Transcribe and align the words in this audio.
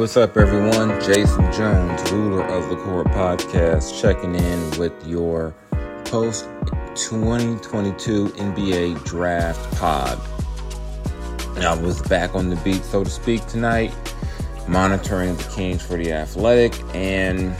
What's 0.00 0.16
up, 0.16 0.38
everyone? 0.38 0.98
Jason 1.02 1.52
Jones, 1.52 2.10
ruler 2.10 2.42
of 2.42 2.70
the 2.70 2.76
Court 2.76 3.06
Podcast, 3.08 4.00
checking 4.00 4.34
in 4.34 4.78
with 4.78 4.94
your 5.06 5.54
post 6.06 6.48
2022 6.94 8.28
NBA 8.28 9.04
Draft 9.04 9.76
Pod. 9.76 10.18
I 11.58 11.78
was 11.82 12.00
back 12.00 12.34
on 12.34 12.48
the 12.48 12.56
beat, 12.64 12.82
so 12.82 13.04
to 13.04 13.10
speak, 13.10 13.46
tonight, 13.46 13.92
monitoring 14.66 15.36
the 15.36 15.44
Kings 15.54 15.82
for 15.82 15.98
the 15.98 16.14
Athletic, 16.14 16.72
and 16.94 17.52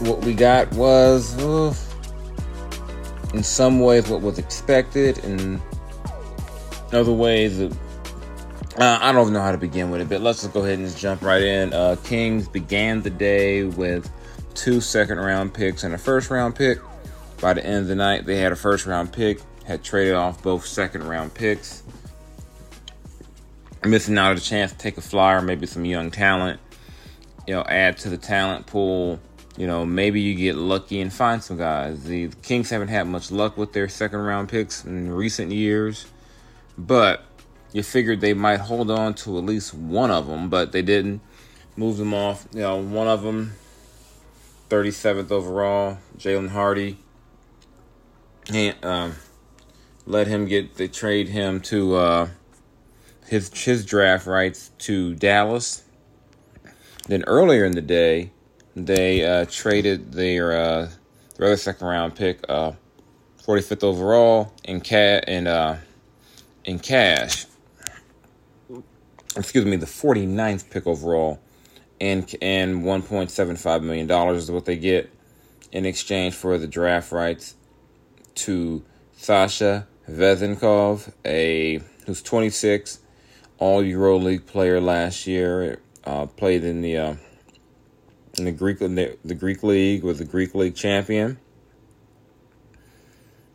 what 0.00 0.24
we 0.24 0.34
got 0.34 0.68
was, 0.72 1.32
in 3.32 3.44
some 3.44 3.78
ways, 3.78 4.08
what 4.08 4.20
was 4.20 4.36
expected, 4.40 5.22
and 5.22 5.62
other 6.92 7.12
ways, 7.12 7.60
it 7.60 7.72
uh, 8.78 8.98
I 9.00 9.12
don't 9.12 9.32
know 9.32 9.40
how 9.40 9.52
to 9.52 9.58
begin 9.58 9.90
with 9.90 10.02
it, 10.02 10.08
but 10.08 10.20
let's 10.20 10.42
just 10.42 10.52
go 10.52 10.62
ahead 10.62 10.78
and 10.78 10.86
just 10.86 10.98
jump 10.98 11.22
right 11.22 11.42
in. 11.42 11.72
Uh, 11.72 11.96
Kings 12.04 12.46
began 12.46 13.00
the 13.00 13.10
day 13.10 13.64
with 13.64 14.10
two 14.54 14.80
second 14.80 15.18
round 15.18 15.54
picks 15.54 15.84
and 15.84 15.94
a 15.94 15.98
first 15.98 16.30
round 16.30 16.54
pick. 16.56 16.78
By 17.40 17.54
the 17.54 17.64
end 17.64 17.82
of 17.82 17.88
the 17.88 17.94
night, 17.94 18.26
they 18.26 18.36
had 18.36 18.52
a 18.52 18.56
first 18.56 18.86
round 18.86 19.12
pick, 19.12 19.40
had 19.66 19.82
traded 19.82 20.14
off 20.14 20.42
both 20.42 20.66
second 20.66 21.04
round 21.04 21.34
picks, 21.34 21.82
missing 23.84 24.18
out 24.18 24.36
a 24.36 24.40
chance 24.40 24.72
to 24.72 24.78
take 24.78 24.96
a 24.96 25.02
flyer, 25.02 25.40
maybe 25.40 25.66
some 25.66 25.84
young 25.84 26.10
talent, 26.10 26.60
you 27.46 27.54
know, 27.54 27.62
add 27.62 27.98
to 27.98 28.10
the 28.10 28.18
talent 28.18 28.66
pool. 28.66 29.20
You 29.56 29.66
know, 29.66 29.86
maybe 29.86 30.20
you 30.20 30.34
get 30.34 30.54
lucky 30.54 31.00
and 31.00 31.10
find 31.10 31.42
some 31.42 31.56
guys. 31.56 32.04
The 32.04 32.28
Kings 32.42 32.68
haven't 32.68 32.88
had 32.88 33.06
much 33.06 33.30
luck 33.30 33.56
with 33.56 33.72
their 33.72 33.88
second 33.88 34.20
round 34.20 34.50
picks 34.50 34.84
in 34.84 35.10
recent 35.10 35.50
years, 35.50 36.04
but 36.76 37.25
you 37.76 37.82
figured 37.82 38.22
they 38.22 38.32
might 38.32 38.60
hold 38.60 38.90
on 38.90 39.12
to 39.12 39.36
at 39.36 39.44
least 39.44 39.74
one 39.74 40.10
of 40.10 40.26
them, 40.26 40.48
but 40.48 40.72
they 40.72 40.80
didn't. 40.80 41.20
Move 41.76 41.98
them 41.98 42.14
off. 42.14 42.48
You 42.54 42.60
know, 42.60 42.76
one 42.76 43.06
of 43.06 43.20
them, 43.22 43.52
37th 44.70 45.30
overall, 45.30 45.98
Jaden 46.16 46.48
Hardy. 46.48 46.96
Um, 48.82 49.16
let 50.06 50.26
him 50.26 50.46
get. 50.46 50.76
They 50.76 50.88
trade 50.88 51.28
him 51.28 51.60
to 51.62 51.96
uh, 51.96 52.28
his 53.26 53.52
his 53.52 53.84
draft 53.84 54.26
rights 54.26 54.70
to 54.78 55.14
Dallas. 55.14 55.84
Then 57.08 57.24
earlier 57.26 57.66
in 57.66 57.72
the 57.72 57.82
day, 57.82 58.30
they 58.74 59.22
uh, 59.22 59.44
traded 59.50 60.12
their 60.12 60.52
uh, 60.52 60.88
their 61.34 61.48
other 61.48 61.56
second 61.58 61.86
round 61.86 62.14
pick, 62.14 62.40
uh, 62.48 62.72
45th 63.44 63.84
overall, 63.84 64.54
in 64.64 64.80
cat 64.80 65.24
and 65.28 65.46
uh, 65.46 65.76
in 66.64 66.78
cash 66.78 67.44
excuse 69.36 69.64
me, 69.64 69.76
the 69.76 69.86
49th 69.86 70.70
pick 70.70 70.86
overall, 70.86 71.40
and 72.00 72.34
and 72.42 72.82
1.75 72.82 73.82
million 73.82 74.06
dollars 74.06 74.44
is 74.44 74.50
what 74.50 74.64
they 74.64 74.76
get 74.76 75.10
in 75.72 75.84
exchange 75.86 76.34
for 76.34 76.58
the 76.58 76.66
draft 76.66 77.12
rights 77.12 77.54
to 78.34 78.84
Sasha 79.16 79.86
Vezenkov, 80.08 81.12
a 81.24 81.80
who's 82.06 82.22
26, 82.22 83.00
All 83.58 83.82
EuroLeague 83.82 84.46
player 84.46 84.80
last 84.80 85.26
year, 85.26 85.80
uh, 86.04 86.26
played 86.26 86.64
in 86.64 86.82
the 86.82 86.96
uh, 86.96 87.14
in 88.38 88.44
the 88.44 88.52
Greek 88.52 88.80
in 88.80 88.94
the, 88.94 89.18
the 89.24 89.34
Greek 89.34 89.62
league, 89.62 90.04
was 90.04 90.18
the 90.18 90.24
Greek 90.24 90.54
league 90.54 90.76
champion. 90.76 91.38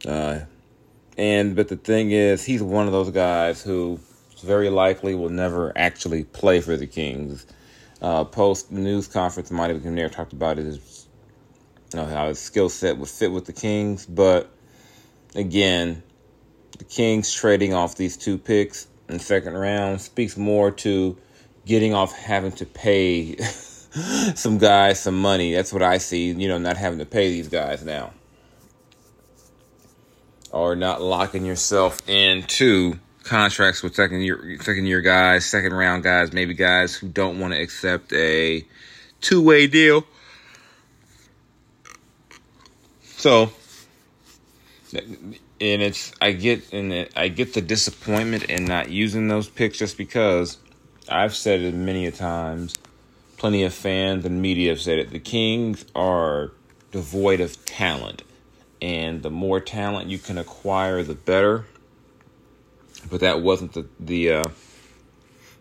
Uh, 0.05 0.39
and 1.17 1.55
but 1.55 1.67
the 1.67 1.75
thing 1.75 2.11
is, 2.11 2.43
he's 2.43 2.63
one 2.63 2.87
of 2.87 2.91
those 2.91 3.11
guys 3.11 3.61
who 3.61 3.99
very 4.41 4.69
likely 4.69 5.15
will 5.15 5.29
never 5.29 5.71
actually 5.75 6.23
play 6.23 6.61
for 6.61 6.75
the 6.75 6.87
Kings. 6.87 7.45
Uh, 8.01 8.23
post 8.23 8.71
news 8.71 9.07
conference, 9.07 9.51
Monte 9.51 9.79
McNair 9.79 10.11
talked 10.11 10.33
about 10.33 10.57
his, 10.57 11.07
you 11.93 11.99
know, 11.99 12.05
how 12.05 12.27
his 12.27 12.39
skill 12.39 12.69
set 12.69 12.97
would 12.97 13.09
fit 13.09 13.31
with 13.31 13.45
the 13.45 13.53
Kings, 13.53 14.05
but 14.05 14.51
again, 15.35 16.01
the 16.77 16.83
Kings 16.85 17.33
trading 17.33 17.73
off 17.73 17.95
these 17.95 18.17
two 18.17 18.37
picks 18.37 18.87
in 19.07 19.19
second 19.19 19.53
round 19.53 20.01
speaks 20.01 20.37
more 20.37 20.71
to 20.71 21.17
getting 21.65 21.93
off 21.93 22.13
having 22.13 22.51
to 22.53 22.65
pay 22.65 23.35
some 24.35 24.57
guys 24.57 24.99
some 24.99 25.19
money. 25.19 25.53
That's 25.53 25.73
what 25.73 25.83
I 25.83 25.97
see, 25.97 26.31
you 26.31 26.47
know, 26.47 26.57
not 26.57 26.77
having 26.77 26.99
to 26.99 27.05
pay 27.05 27.29
these 27.29 27.47
guys 27.47 27.83
now. 27.83 28.13
Or 30.51 30.75
not 30.75 31.01
locking 31.01 31.45
yourself 31.45 31.97
into 32.09 32.99
contracts 33.23 33.83
with 33.83 33.95
second 33.95 34.21
year 34.21 34.57
second 34.61 34.85
year 34.85 35.01
guys, 35.01 35.45
second 35.45 35.73
round 35.73 36.03
guys, 36.03 36.33
maybe 36.33 36.53
guys 36.53 36.95
who 36.95 37.07
don't 37.07 37.39
want 37.39 37.53
to 37.53 37.61
accept 37.61 38.11
a 38.13 38.65
two 39.21 39.41
way 39.41 39.67
deal. 39.67 40.05
So, 43.17 43.51
and 44.93 45.37
it's 45.59 46.11
I 46.21 46.31
get 46.31 46.73
and 46.73 47.07
I 47.15 47.27
get 47.27 47.53
the 47.53 47.61
disappointment 47.61 48.45
in 48.45 48.65
not 48.65 48.89
using 48.89 49.27
those 49.27 49.47
picks 49.47 49.77
just 49.77 49.97
because 49.97 50.57
I've 51.07 51.35
said 51.35 51.61
it 51.61 51.73
many 51.73 52.05
a 52.07 52.11
times. 52.11 52.77
Plenty 53.37 53.63
of 53.63 53.73
fans 53.73 54.23
and 54.25 54.41
media 54.41 54.69
have 54.69 54.81
said 54.81 54.99
it. 54.99 55.09
The 55.09 55.19
Kings 55.19 55.85
are 55.95 56.51
devoid 56.91 57.41
of 57.41 57.63
talent, 57.65 58.23
and 58.81 59.23
the 59.23 59.31
more 59.31 59.59
talent 59.59 60.09
you 60.09 60.19
can 60.19 60.37
acquire, 60.37 61.01
the 61.01 61.15
better 61.15 61.65
but 63.09 63.21
that 63.21 63.41
wasn't 63.41 63.73
the 63.73 63.87
the 63.99 64.31
uh, 64.31 64.43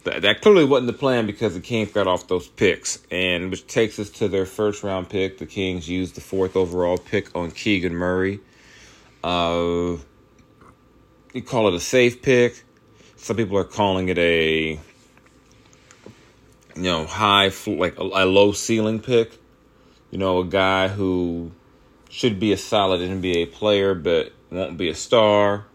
that, 0.04 0.22
that 0.22 0.40
clearly 0.40 0.64
wasn't 0.64 0.86
the 0.86 0.98
plan 0.98 1.26
because 1.26 1.54
the 1.54 1.60
Kings 1.60 1.92
got 1.92 2.06
off 2.06 2.26
those 2.28 2.48
picks, 2.48 3.02
and 3.10 3.50
which 3.50 3.66
takes 3.66 3.98
us 3.98 4.10
to 4.10 4.28
their 4.28 4.46
first 4.46 4.82
round 4.82 5.08
pick. 5.08 5.38
The 5.38 5.46
Kings 5.46 5.88
used 5.88 6.14
the 6.14 6.20
fourth 6.20 6.56
overall 6.56 6.98
pick 6.98 7.34
on 7.36 7.50
Keegan 7.50 7.94
Murray. 7.94 8.40
Uh, 9.22 9.96
you 11.32 11.42
call 11.42 11.68
it 11.68 11.74
a 11.74 11.80
safe 11.80 12.22
pick. 12.22 12.64
Some 13.16 13.36
people 13.36 13.58
are 13.58 13.64
calling 13.64 14.08
it 14.08 14.18
a 14.18 14.80
you 16.76 16.82
know 16.82 17.06
high 17.06 17.50
like 17.66 17.98
a, 17.98 18.02
a 18.02 18.24
low 18.24 18.52
ceiling 18.52 19.00
pick. 19.00 19.38
You 20.10 20.18
know, 20.18 20.40
a 20.40 20.44
guy 20.44 20.88
who 20.88 21.52
should 22.08 22.40
be 22.40 22.52
a 22.52 22.56
solid 22.56 23.00
NBA 23.00 23.52
player 23.52 23.94
but 23.94 24.32
won't 24.50 24.76
be 24.76 24.88
a 24.88 24.94
star 24.94 25.66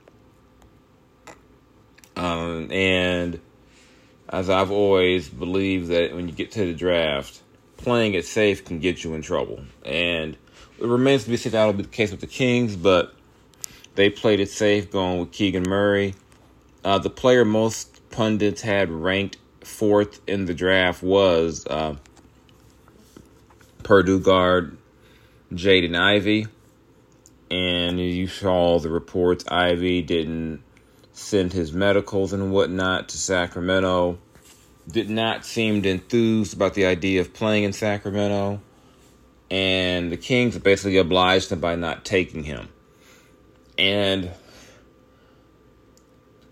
um, 2.16 2.72
and 2.72 3.40
as 4.30 4.50
I've 4.50 4.72
always 4.72 5.30
believed 5.30 5.90
that 5.90 6.16
when 6.16 6.28
you 6.28 6.34
get 6.34 6.52
to 6.52 6.66
the 6.66 6.74
draft, 6.74 7.42
playing 7.78 8.14
it 8.14 8.26
safe 8.26 8.66
can 8.66 8.80
get 8.80 9.04
you 9.04 9.14
in 9.14 9.22
trouble. 9.22 9.64
And 9.86 10.36
it 10.80 10.86
remains 10.86 11.26
to 11.26 11.30
be 11.30 11.38
seen 11.38 11.52
that'll 11.52 11.74
be 11.74 11.84
the 11.84 11.90
case 11.90 12.12
with 12.12 12.22
the 12.22 12.28
Kings, 12.28 12.76
but 12.76 13.14
they 13.96 14.10
played 14.10 14.40
it 14.40 14.50
safe 14.50 14.92
going 14.92 15.20
with 15.20 15.32
Keegan 15.32 15.64
Murray. 15.68 16.16
Uh, 16.84 16.98
the 16.98 17.10
player 17.10 17.46
most 17.46 18.10
pundits 18.10 18.62
had 18.62 18.90
ranked 18.90 19.38
fourth 19.62 20.22
in 20.28 20.46
the 20.46 20.54
draft 20.54 21.02
was 21.02 21.66
uh, 21.68 21.96
Purdue 23.84 24.20
guard 24.20 24.78
Jaden 25.54 25.98
Ivey. 25.98 26.48
And 27.52 28.00
you 28.00 28.28
saw 28.28 28.80
the 28.80 28.90
reports 28.90 29.46
Ivey 29.48 30.02
didn't 30.02 30.64
send 31.16 31.54
his 31.54 31.72
medicals 31.72 32.34
and 32.34 32.52
whatnot 32.52 33.10
to 33.10 33.18
Sacramento. 33.18 34.20
Did 34.88 35.10
not 35.10 35.46
seem 35.46 35.84
enthused 35.84 36.54
about 36.54 36.74
the 36.74 36.86
idea 36.86 37.22
of 37.22 37.34
playing 37.34 37.64
in 37.64 37.74
Sacramento. 37.74 38.62
And 39.50 40.12
the 40.12 40.18
Kings 40.18 40.58
basically 40.58 40.98
obliged 40.98 41.52
him 41.52 41.60
by 41.60 41.76
not 41.76 42.04
taking 42.04 42.44
him. 42.44 42.68
And 43.78 44.30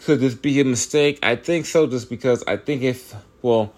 could 0.06 0.20
this 0.20 0.34
be 0.34 0.60
a 0.62 0.66
mistake? 0.66 1.20
I 1.22 1.36
think 1.36 1.66
so, 1.66 1.86
just 1.86 2.10
because 2.10 2.44
I 2.48 2.58
think 2.58 2.84
if, 2.84 3.14
well, 3.42 3.74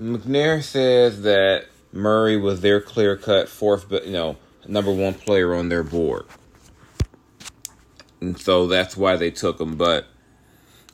McNair 0.00 0.62
says 0.62 1.22
that 1.22 1.66
Murray 1.92 2.36
was 2.36 2.60
their 2.60 2.80
clear 2.80 3.16
cut 3.16 3.48
fourth, 3.48 3.90
you 3.90 4.12
know, 4.12 4.36
number 4.66 4.92
one 4.92 5.14
player 5.14 5.54
on 5.54 5.68
their 5.68 5.82
board. 5.82 6.26
And 8.20 8.38
so 8.38 8.66
that's 8.66 8.96
why 8.96 9.16
they 9.16 9.30
took 9.30 9.60
him. 9.60 9.76
But, 9.76 10.06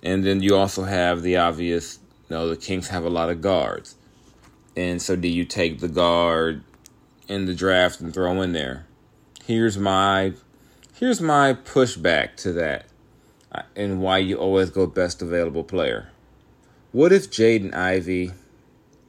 and 0.05 0.23
then 0.23 0.43
you 0.43 0.55
also 0.55 0.85
have 0.85 1.23
the 1.23 1.39
obvious, 1.39 1.99
you 2.29 2.37
know, 2.37 2.49
the 2.49 2.57
Kings 2.57 2.89
have 2.89 3.05
a 3.05 3.11
lot 3.11 3.31
of 3.31 3.41
guards. 3.41 3.97
And 4.77 5.01
so 5.01 5.17
do 5.17 5.29
you 5.29 5.45
take 5.45 5.81
the 5.81 5.89
guard 5.89 6.63
in 7.27 7.47
the 7.47 7.55
draft 7.55 8.01
and 8.01 8.13
throw 8.13 8.43
in 8.43 8.53
there? 8.53 8.87
Here's 9.47 9.79
my, 9.79 10.35
here's 10.95 11.23
my 11.23 11.55
pushback 11.55 12.37
to 12.37 12.53
that 12.53 12.87
uh, 13.51 13.63
and 13.75 14.03
why 14.03 14.19
you 14.19 14.37
always 14.37 14.69
go 14.69 14.87
best 14.87 15.23
available 15.23 15.65
player. 15.65 16.11
What 16.93 17.13
if 17.13 17.31
Jaden 17.31 17.75
Ivey 17.75 18.33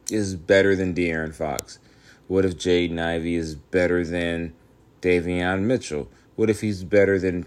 is 0.10 0.36
better 0.36 0.76
than 0.76 0.94
De'Aaron 0.94 1.36
Fox? 1.36 1.78
What 2.28 2.46
if 2.46 2.58
Jaden 2.58 3.00
Ivey 3.00 3.36
is 3.36 3.56
better 3.56 4.06
than 4.06 4.54
Davion 5.02 5.64
Mitchell? 5.64 6.08
What 6.36 6.50
if 6.50 6.62
he's 6.62 6.84
better 6.84 7.20
than 7.20 7.46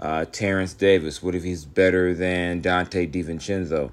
uh, 0.00 0.24
Terrence 0.26 0.74
Davis? 0.74 1.22
What 1.22 1.34
if 1.34 1.44
he's 1.44 1.64
better 1.64 2.14
than 2.14 2.62
Donte 2.62 3.12
DiVincenzo? 3.12 3.92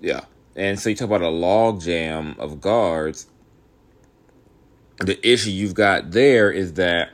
Yeah. 0.00 0.22
And 0.56 0.78
so 0.80 0.90
you 0.90 0.96
talk 0.96 1.06
about 1.06 1.22
a 1.22 1.26
logjam 1.26 2.38
of 2.38 2.60
guards. 2.60 3.26
The 4.98 5.18
issue 5.26 5.50
you've 5.50 5.74
got 5.74 6.10
there 6.10 6.50
is 6.50 6.74
that 6.74 7.10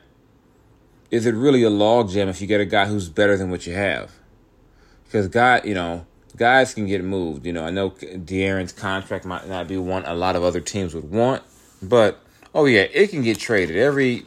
is 1.10 1.24
it 1.26 1.34
really 1.34 1.62
a 1.62 1.70
logjam 1.70 2.28
if 2.28 2.40
you 2.40 2.46
get 2.46 2.60
a 2.60 2.66
guy 2.66 2.86
who's 2.86 3.08
better 3.08 3.36
than 3.36 3.50
what 3.50 3.66
you 3.66 3.74
have? 3.74 4.12
because 5.08 5.26
guy, 5.28 5.60
you 5.64 5.74
know, 5.74 6.06
guys 6.36 6.74
can 6.74 6.86
get 6.86 7.02
moved. 7.02 7.46
You 7.46 7.52
know, 7.52 7.64
I 7.64 7.70
know 7.70 7.90
De'Aaron's 7.90 8.72
contract 8.72 9.24
might 9.24 9.48
not 9.48 9.66
be 9.66 9.76
one 9.76 10.04
a 10.04 10.14
lot 10.14 10.36
of 10.36 10.44
other 10.44 10.60
teams 10.60 10.94
would 10.94 11.10
want, 11.10 11.42
but 11.82 12.20
oh 12.54 12.66
yeah, 12.66 12.82
it 12.92 13.08
can 13.08 13.22
get 13.22 13.38
traded. 13.38 13.76
Every 13.76 14.24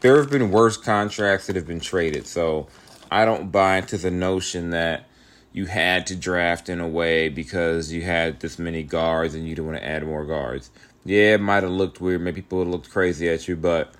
there 0.00 0.16
have 0.16 0.30
been 0.30 0.50
worse 0.50 0.76
contracts 0.76 1.46
that 1.46 1.56
have 1.56 1.66
been 1.66 1.80
traded, 1.80 2.26
so 2.26 2.66
I 3.10 3.24
don't 3.24 3.50
buy 3.50 3.78
into 3.78 3.98
the 3.98 4.10
notion 4.10 4.70
that 4.70 5.06
you 5.52 5.66
had 5.66 6.06
to 6.06 6.16
draft 6.16 6.68
in 6.68 6.80
a 6.80 6.88
way 6.88 7.28
because 7.28 7.92
you 7.92 8.02
had 8.02 8.40
this 8.40 8.58
many 8.58 8.82
guards 8.82 9.34
and 9.34 9.48
you 9.48 9.54
didn't 9.54 9.66
want 9.66 9.78
to 9.78 9.86
add 9.86 10.04
more 10.04 10.24
guards. 10.24 10.70
Yeah, 11.04 11.34
it 11.34 11.40
might 11.40 11.62
have 11.62 11.72
looked 11.72 12.00
weird. 12.00 12.20
Maybe 12.20 12.42
people 12.42 12.58
would 12.58 12.66
have 12.66 12.72
looked 12.72 12.90
crazy 12.90 13.28
at 13.28 13.48
you, 13.48 13.56
but 13.56 13.94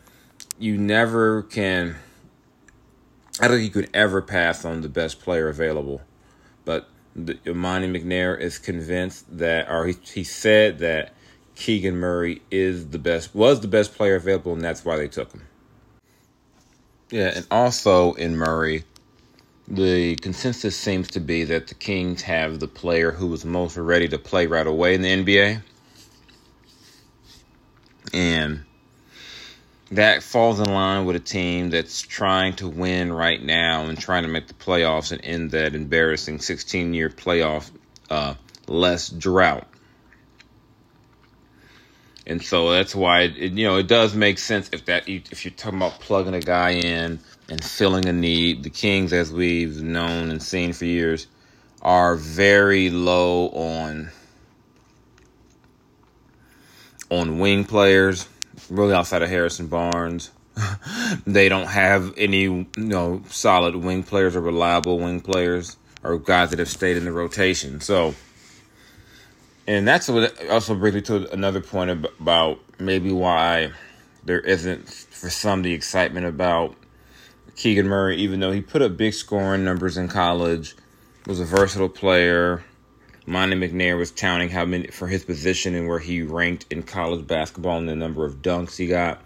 you 0.58 0.78
never 0.78 1.42
can 1.42 1.96
I 3.40 3.48
don't 3.48 3.56
think 3.56 3.74
you 3.74 3.82
could 3.82 3.90
ever 3.94 4.20
pass 4.20 4.66
on 4.66 4.82
the 4.82 4.88
best 4.88 5.20
player 5.20 5.48
available. 5.48 6.02
But 6.66 6.88
the, 7.16 7.38
Imani 7.46 7.88
McNair 7.88 8.38
is 8.38 8.58
convinced 8.58 9.38
that, 9.38 9.70
or 9.70 9.86
he, 9.86 9.96
he 10.12 10.24
said 10.24 10.78
that 10.80 11.14
Keegan 11.54 11.96
Murray 11.96 12.42
is 12.50 12.88
the 12.88 12.98
best, 12.98 13.34
was 13.34 13.60
the 13.60 13.68
best 13.68 13.94
player 13.94 14.16
available, 14.16 14.52
and 14.52 14.62
that's 14.62 14.84
why 14.84 14.96
they 14.96 15.08
took 15.08 15.32
him. 15.32 15.46
Yeah, 17.10 17.32
and 17.34 17.46
also 17.50 18.12
in 18.14 18.36
Murray, 18.36 18.84
the 19.70 20.16
consensus 20.16 20.76
seems 20.76 21.08
to 21.12 21.20
be 21.20 21.44
that 21.44 21.68
the 21.68 21.74
Kings 21.74 22.22
have 22.22 22.58
the 22.58 22.66
player 22.66 23.12
who 23.12 23.28
was 23.28 23.44
most 23.44 23.76
ready 23.76 24.08
to 24.08 24.18
play 24.18 24.46
right 24.46 24.66
away 24.66 24.94
in 24.94 25.02
the 25.02 25.24
NBA. 25.24 25.62
And 28.12 28.64
that 29.92 30.24
falls 30.24 30.58
in 30.58 30.72
line 30.72 31.04
with 31.04 31.14
a 31.14 31.20
team 31.20 31.70
that's 31.70 32.02
trying 32.02 32.56
to 32.56 32.68
win 32.68 33.12
right 33.12 33.40
now 33.40 33.84
and 33.86 33.96
trying 33.96 34.24
to 34.24 34.28
make 34.28 34.48
the 34.48 34.54
playoffs 34.54 35.12
and 35.12 35.24
end 35.24 35.52
that 35.52 35.76
embarrassing 35.76 36.40
16 36.40 36.92
year 36.92 37.08
playoff 37.08 37.70
uh, 38.10 38.34
less 38.66 39.08
drought. 39.08 39.68
And 42.26 42.42
so 42.42 42.70
that's 42.70 42.94
why 42.94 43.22
it, 43.22 43.52
you 43.52 43.66
know 43.66 43.76
it 43.76 43.88
does 43.88 44.14
make 44.14 44.38
sense 44.38 44.68
if 44.72 44.84
that 44.86 45.08
if 45.08 45.44
you're 45.44 45.52
talking 45.52 45.78
about 45.78 45.98
plugging 46.00 46.34
a 46.34 46.40
guy 46.40 46.72
in 46.72 47.18
and 47.50 47.62
filling 47.62 48.06
a 48.06 48.12
need. 48.12 48.62
The 48.62 48.70
Kings, 48.70 49.12
as 49.12 49.32
we've 49.32 49.82
known 49.82 50.30
and 50.30 50.42
seen 50.42 50.72
for 50.72 50.86
years, 50.86 51.26
are 51.82 52.16
very 52.16 52.90
low 52.90 53.48
on 53.48 54.10
on 57.10 57.40
wing 57.40 57.64
players 57.64 58.28
really 58.70 58.94
outside 58.94 59.22
of 59.22 59.28
Harrison 59.28 59.66
Barnes. 59.66 60.30
they 61.26 61.48
don't 61.48 61.66
have 61.66 62.16
any, 62.16 62.42
you 62.42 62.66
know, 62.76 63.22
solid 63.28 63.74
wing 63.76 64.02
players 64.02 64.36
or 64.36 64.40
reliable 64.40 64.98
wing 64.98 65.20
players 65.20 65.76
or 66.02 66.18
guys 66.18 66.50
that 66.50 66.58
have 66.58 66.68
stayed 66.68 66.96
in 66.96 67.04
the 67.04 67.12
rotation. 67.12 67.80
So, 67.80 68.14
and 69.66 69.86
that's 69.86 70.08
what 70.08 70.48
also 70.48 70.74
brings 70.74 70.94
me 70.94 71.00
to 71.02 71.32
another 71.32 71.60
point 71.60 71.90
about 71.90 72.60
maybe 72.78 73.12
why 73.12 73.72
there 74.24 74.40
isn't 74.40 74.88
for 74.88 75.30
some 75.30 75.62
the 75.62 75.72
excitement 75.72 76.26
about 76.26 76.74
Keegan 77.60 77.88
Murray, 77.88 78.16
even 78.16 78.40
though 78.40 78.52
he 78.52 78.62
put 78.62 78.80
up 78.80 78.96
big 78.96 79.12
scoring 79.12 79.64
numbers 79.64 79.98
in 79.98 80.08
college, 80.08 80.74
was 81.26 81.40
a 81.40 81.44
versatile 81.44 81.90
player, 81.90 82.64
Monte 83.26 83.54
McNair 83.54 83.98
was 83.98 84.10
touting 84.10 84.48
how 84.48 84.64
many 84.64 84.86
for 84.86 85.08
his 85.08 85.26
position 85.26 85.74
and 85.74 85.86
where 85.86 85.98
he 85.98 86.22
ranked 86.22 86.64
in 86.70 86.82
college 86.82 87.26
basketball 87.26 87.76
and 87.76 87.86
the 87.86 87.94
number 87.94 88.24
of 88.24 88.36
dunks 88.36 88.78
he 88.78 88.86
got. 88.86 89.20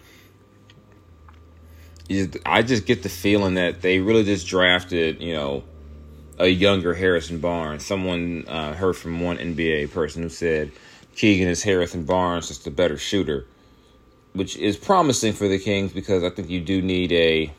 I 2.45 2.63
just 2.63 2.87
get 2.87 3.05
the 3.05 3.09
feeling 3.09 3.55
that 3.55 3.83
they 3.83 4.01
really 4.01 4.25
just 4.25 4.49
drafted, 4.49 5.23
you 5.23 5.35
know, 5.35 5.63
a 6.37 6.49
younger 6.49 6.93
Harrison 6.93 7.39
Barnes. 7.39 7.87
Someone 7.87 8.47
uh, 8.49 8.75
heard 8.75 8.97
from 8.97 9.21
one 9.21 9.39
NBA 9.39 9.93
person 9.93 10.25
who 10.25 10.29
said 10.29 10.73
Keegan 11.15 11.47
is 11.47 11.63
Harrison 11.63 12.05
Barnes, 12.05 12.49
just 12.49 12.67
a 12.67 12.73
better 12.73 12.99
shooter, 12.99 13.47
which 14.33 14.57
is 14.57 14.77
promising 14.77 15.35
for 15.35 15.47
the 15.47 15.61
Kings 15.61 15.93
because 15.93 16.25
I 16.25 16.31
think 16.31 16.51
you 16.51 16.61
do 16.61 16.83
need 16.83 17.13
a, 17.13 17.53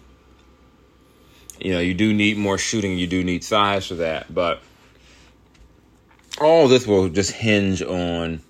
you 1.65 1.71
know, 1.71 1.79
you 1.79 1.95
do 1.95 2.13
need 2.13 2.37
more 2.37 2.59
shooting. 2.59 2.95
You 2.95 3.07
do 3.07 3.23
need 3.23 3.43
size 3.43 3.87
for 3.87 3.95
that, 3.95 4.31
but 4.31 4.61
all 6.39 6.67
this 6.67 6.85
will 6.85 7.09
just 7.09 7.31
hinge 7.31 7.81
on, 7.81 8.41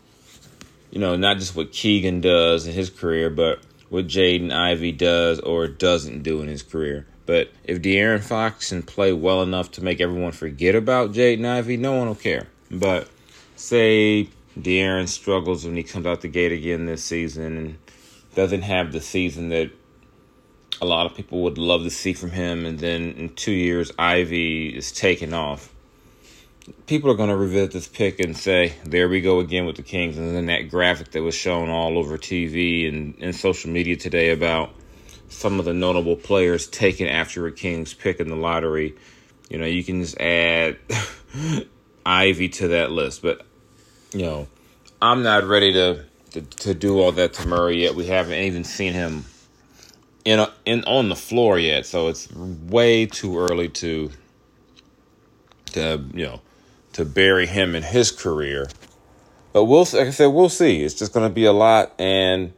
you 0.91 0.99
know, 0.99 1.15
not 1.15 1.37
just 1.37 1.55
what 1.55 1.71
Keegan 1.71 2.19
does 2.19 2.67
in 2.67 2.73
his 2.73 2.89
career, 2.89 3.29
but 3.29 3.61
what 3.87 4.07
Jaden 4.07 4.51
Ivey 4.51 4.91
does 4.91 5.39
or 5.39 5.65
doesn't 5.65 6.23
do 6.23 6.41
in 6.41 6.49
his 6.49 6.61
career. 6.61 7.07
But 7.25 7.51
if 7.63 7.81
De'Aaron 7.81 8.21
Fox 8.21 8.67
can 8.67 8.83
play 8.83 9.13
well 9.13 9.41
enough 9.41 9.71
to 9.71 9.81
make 9.81 10.01
everyone 10.01 10.33
forget 10.33 10.75
about 10.75 11.13
Jaden 11.13 11.45
Ivey, 11.45 11.77
no 11.77 11.93
one 11.93 12.07
will 12.07 12.15
care. 12.15 12.47
But 12.69 13.07
say 13.55 14.27
De'Aaron 14.59 15.07
struggles 15.07 15.63
when 15.63 15.77
he 15.77 15.83
comes 15.83 16.05
out 16.05 16.19
the 16.19 16.27
gate 16.27 16.51
again 16.51 16.85
this 16.85 17.05
season 17.05 17.55
and 17.55 17.77
doesn't 18.35 18.63
have 18.63 18.91
the 18.91 18.99
season 18.99 19.47
that 19.49 19.71
a 20.81 20.85
lot 20.85 21.05
of 21.05 21.15
people 21.15 21.41
would 21.43 21.57
love 21.57 21.83
to 21.83 21.89
see 21.89 22.13
from 22.13 22.31
him, 22.31 22.65
and 22.65 22.79
then 22.79 23.11
in 23.13 23.29
two 23.35 23.51
years 23.51 23.91
Ivey 23.97 24.69
is 24.69 24.91
taken 24.91 25.33
off 25.33 25.71
people 26.87 27.11
are 27.11 27.15
going 27.15 27.29
to 27.29 27.35
revisit 27.35 27.71
this 27.71 27.87
pick 27.87 28.19
and 28.19 28.35
say, 28.35 28.73
there 28.83 29.07
we 29.07 29.21
go 29.21 29.39
again 29.39 29.65
with 29.65 29.75
the 29.75 29.83
Kings. 29.83 30.17
And 30.17 30.35
then 30.35 30.47
that 30.47 30.69
graphic 30.69 31.11
that 31.11 31.21
was 31.21 31.35
shown 31.35 31.69
all 31.69 31.97
over 31.97 32.17
TV 32.17 32.87
and, 32.87 33.15
and 33.19 33.35
social 33.35 33.69
media 33.69 33.95
today 33.95 34.31
about 34.31 34.71
some 35.29 35.59
of 35.59 35.65
the 35.65 35.73
notable 35.73 36.15
players 36.15 36.67
taken 36.67 37.07
after 37.07 37.45
a 37.47 37.51
Kings 37.51 37.93
pick 37.93 38.19
in 38.19 38.29
the 38.29 38.35
lottery. 38.35 38.95
You 39.49 39.59
know, 39.59 39.65
you 39.65 39.83
can 39.83 40.01
just 40.01 40.19
add 40.19 40.77
Ivey 42.05 42.49
to 42.49 42.69
that 42.69 42.91
list. 42.91 43.21
But, 43.21 43.45
you 44.13 44.23
know, 44.23 44.47
I'm 45.01 45.23
not 45.23 45.43
ready 45.43 45.73
to, 45.73 46.05
to, 46.31 46.41
to 46.41 46.73
do 46.73 46.99
all 46.99 47.11
that 47.11 47.33
to 47.33 47.47
Murray 47.47 47.83
yet. 47.83 47.95
We 47.95 48.07
haven't 48.07 48.39
even 48.39 48.63
seen 48.63 48.93
him 48.93 49.25
in, 50.25 50.39
a, 50.39 50.51
in 50.65 50.83
on 50.83 51.09
the 51.09 51.15
floor 51.15 51.57
yet. 51.57 51.85
So 51.85 52.09
it's 52.09 52.31
way 52.33 53.05
too 53.05 53.39
early 53.39 53.69
to, 53.69 54.11
to 55.73 56.03
you 56.13 56.25
know, 56.25 56.41
to 56.93 57.05
bury 57.05 57.45
him 57.45 57.75
in 57.75 57.83
his 57.83 58.11
career. 58.11 58.67
But 59.53 59.65
we'll, 59.65 59.87
like 59.93 60.07
I 60.07 60.09
said, 60.09 60.27
we'll 60.27 60.49
see. 60.49 60.83
It's 60.83 60.95
just 60.95 61.13
going 61.13 61.29
to 61.29 61.33
be 61.33 61.45
a 61.45 61.53
lot. 61.53 61.93
And 61.97 62.53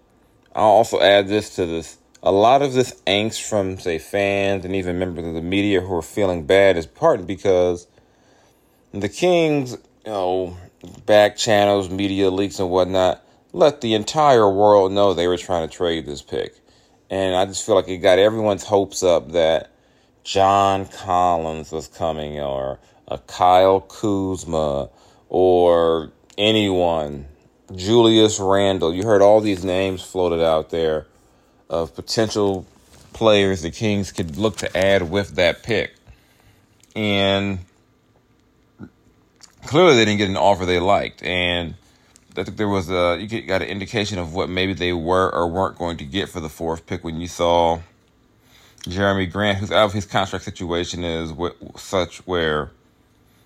I'll 0.55 0.63
also 0.63 0.99
add 0.99 1.27
this 1.27 1.55
to 1.57 1.65
this. 1.65 1.97
A 2.23 2.31
lot 2.31 2.63
of 2.63 2.73
this 2.73 2.99
angst 3.05 3.47
from, 3.47 3.77
say, 3.77 3.99
fans 3.99 4.65
and 4.65 4.75
even 4.75 4.97
members 4.97 5.25
of 5.25 5.35
the 5.35 5.41
media 5.41 5.81
who 5.81 5.93
are 5.93 6.01
feeling 6.01 6.47
bad 6.47 6.75
is 6.75 6.87
partly 6.87 7.25
because 7.25 7.87
the 8.91 9.07
Kings, 9.07 9.73
you 10.05 10.11
know, 10.11 10.57
back 11.05 11.37
channels, 11.37 11.89
media 11.89 12.31
leaks, 12.31 12.59
and 12.59 12.71
whatnot, 12.71 13.23
let 13.53 13.81
the 13.81 13.93
entire 13.93 14.49
world 14.49 14.91
know 14.91 15.13
they 15.13 15.27
were 15.27 15.37
trying 15.37 15.67
to 15.67 15.73
trade 15.73 16.05
this 16.05 16.23
pick. 16.23 16.55
And 17.09 17.35
I 17.35 17.45
just 17.45 17.65
feel 17.65 17.75
like 17.75 17.87
it 17.87 17.97
got 17.97 18.19
everyone's 18.19 18.63
hopes 18.63 19.01
up 19.03 19.31
that 19.31 19.71
John 20.23 20.85
Collins 20.85 21.71
was 21.71 21.87
coming, 21.87 22.39
or 22.39 22.79
a 23.07 23.17
Kyle 23.17 23.79
Kuzma, 23.79 24.89
or 25.29 26.11
anyone, 26.37 27.27
Julius 27.73 28.39
Randle. 28.39 28.93
You 28.93 29.03
heard 29.03 29.21
all 29.21 29.39
these 29.39 29.63
names 29.63 30.01
floated 30.01 30.43
out 30.43 30.69
there 30.69 31.07
of 31.69 31.95
potential 31.95 32.65
players 33.13 33.61
the 33.61 33.71
Kings 33.71 34.11
could 34.11 34.37
look 34.37 34.57
to 34.57 34.77
add 34.77 35.09
with 35.09 35.35
that 35.35 35.63
pick. 35.63 35.93
And 36.95 37.59
clearly 39.65 39.95
they 39.95 40.05
didn't 40.05 40.19
get 40.19 40.29
an 40.29 40.37
offer 40.37 40.65
they 40.65 40.79
liked. 40.79 41.23
And 41.23 41.75
I 42.37 42.43
think 42.43 42.57
there 42.57 42.67
was 42.67 42.89
a, 42.89 43.17
you 43.19 43.41
got 43.41 43.61
an 43.61 43.67
indication 43.67 44.19
of 44.19 44.33
what 44.33 44.49
maybe 44.49 44.73
they 44.73 44.93
were 44.93 45.33
or 45.33 45.47
weren't 45.47 45.77
going 45.77 45.97
to 45.97 46.05
get 46.05 46.29
for 46.29 46.39
the 46.39 46.49
fourth 46.49 46.85
pick 46.85 47.03
when 47.03 47.19
you 47.19 47.27
saw 47.27 47.79
Jerami 48.83 49.31
Grant, 49.31 49.57
who's 49.57 49.71
out 49.71 49.85
of 49.85 49.93
his 49.93 50.05
contract 50.05 50.45
situation 50.45 51.03
is 51.03 51.33
such 51.77 52.19
where 52.27 52.71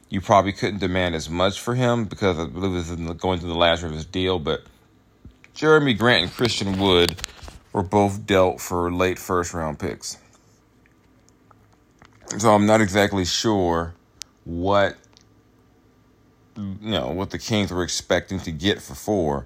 you 0.09 0.21
probably 0.21 0.51
couldn't 0.51 0.79
demand 0.79 1.15
as 1.15 1.29
much 1.29 1.59
for 1.59 1.73
him 1.73 2.05
because 2.05 2.37
I 2.37 2.45
believe 2.45 2.73
this 2.73 2.89
is 2.89 2.97
going 3.13 3.39
through 3.39 3.49
the 3.49 3.55
last 3.55 3.81
year 3.81 3.87
of 3.87 3.95
his 3.95 4.05
deal. 4.05 4.39
But 4.39 4.63
Jerami 5.55 5.97
Grant 5.97 6.23
and 6.23 6.31
Christian 6.31 6.77
Wood 6.77 7.15
were 7.73 7.83
both 7.83 8.25
dealt 8.25 8.59
for 8.59 8.91
late 8.91 9.17
first 9.17 9.53
round 9.53 9.79
picks. 9.79 10.17
So 12.37 12.53
I'm 12.53 12.65
not 12.65 12.81
exactly 12.81 13.25
sure 13.25 13.93
what 14.43 14.97
you 16.81 16.91
know 16.91 17.09
what 17.09 17.31
the 17.31 17.39
Kings 17.39 17.71
were 17.71 17.83
expecting 17.83 18.39
to 18.41 18.51
get 18.51 18.81
for 18.81 18.95
four. 18.95 19.45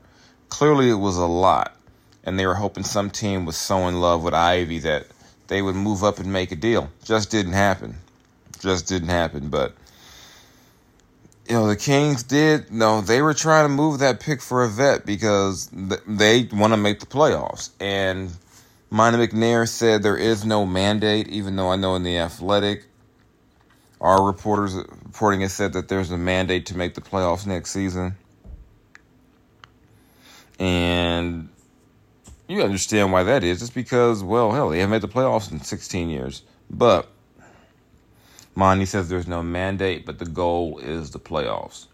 Clearly, 0.50 0.89
it 0.89 0.95
was 0.95 1.17
a 1.17 1.25
lot, 1.25 1.75
and 2.24 2.39
they 2.39 2.45
were 2.45 2.55
hoping 2.55 2.84
some 2.84 3.10
team 3.10 3.45
was 3.45 3.57
so 3.57 3.88
in 3.88 4.01
love 4.01 4.24
with 4.24 4.34
Ivey 4.34 4.79
that 4.79 5.07
they 5.48 5.62
would 5.62 5.75
move 5.75 6.03
up 6.03 6.19
and 6.19 6.31
make 6.31 6.51
a 6.51 6.55
deal. 6.55 6.89
Just 7.03 7.31
didn't 7.31 7.53
happen. 7.53 7.95
Just 8.60 8.88
didn't 8.88 9.10
happen. 9.10 9.50
But 9.50 9.74
you 11.48 11.55
know, 11.55 11.67
the 11.67 11.75
Kings 11.75 12.24
did. 12.24 12.72
No, 12.72 13.01
they 13.01 13.22
were 13.22 13.34
trying 13.34 13.65
to 13.65 13.74
move 13.74 14.00
that 14.00 14.19
pick 14.19 14.41
for 14.41 14.63
a 14.63 14.69
vet 14.69 15.05
because 15.05 15.69
they 16.07 16.50
want 16.51 16.74
to 16.74 16.77
make 16.77 17.00
the 17.00 17.05
playoffs. 17.05 17.69
And 17.79 18.31
Monte 18.89 19.19
McNair 19.19 19.67
said 19.67 20.01
there 20.01 20.17
is 20.17 20.45
no 20.45 20.65
mandate, 20.65 21.27
even 21.27 21.55
though 21.55 21.69
I 21.69 21.75
know 21.75 21.95
in 21.95 22.03
the 22.03 22.17
Athletic, 22.17 22.86
our 24.01 24.25
reporters 24.25 24.75
reporting 24.75 25.41
it 25.41 25.49
said 25.49 25.73
that 25.73 25.87
there's 25.87 26.11
a 26.11 26.17
mandate 26.17 26.65
to 26.67 26.77
make 26.77 26.95
the 26.95 27.01
playoffs 27.01 27.45
next 27.45 27.71
season. 27.71 28.15
And 30.59 31.49
you 32.47 32.61
understand 32.61 33.11
why 33.11 33.23
that 33.23 33.43
is. 33.43 33.61
It's 33.61 33.71
because, 33.71 34.23
well, 34.23 34.51
hell, 34.51 34.69
they 34.69 34.79
haven't 34.79 34.91
made 34.91 35.01
the 35.01 35.07
playoffs 35.07 35.51
in 35.51 35.61
16 35.61 36.09
years. 36.09 36.43
But 36.69 37.07
Monte 38.55 38.85
says 38.85 39.09
there's 39.09 39.27
no 39.27 39.43
mandate, 39.43 40.05
but 40.05 40.19
the 40.19 40.25
goal 40.25 40.79
is 40.79 41.11
the 41.11 41.19
playoffs. 41.19 41.87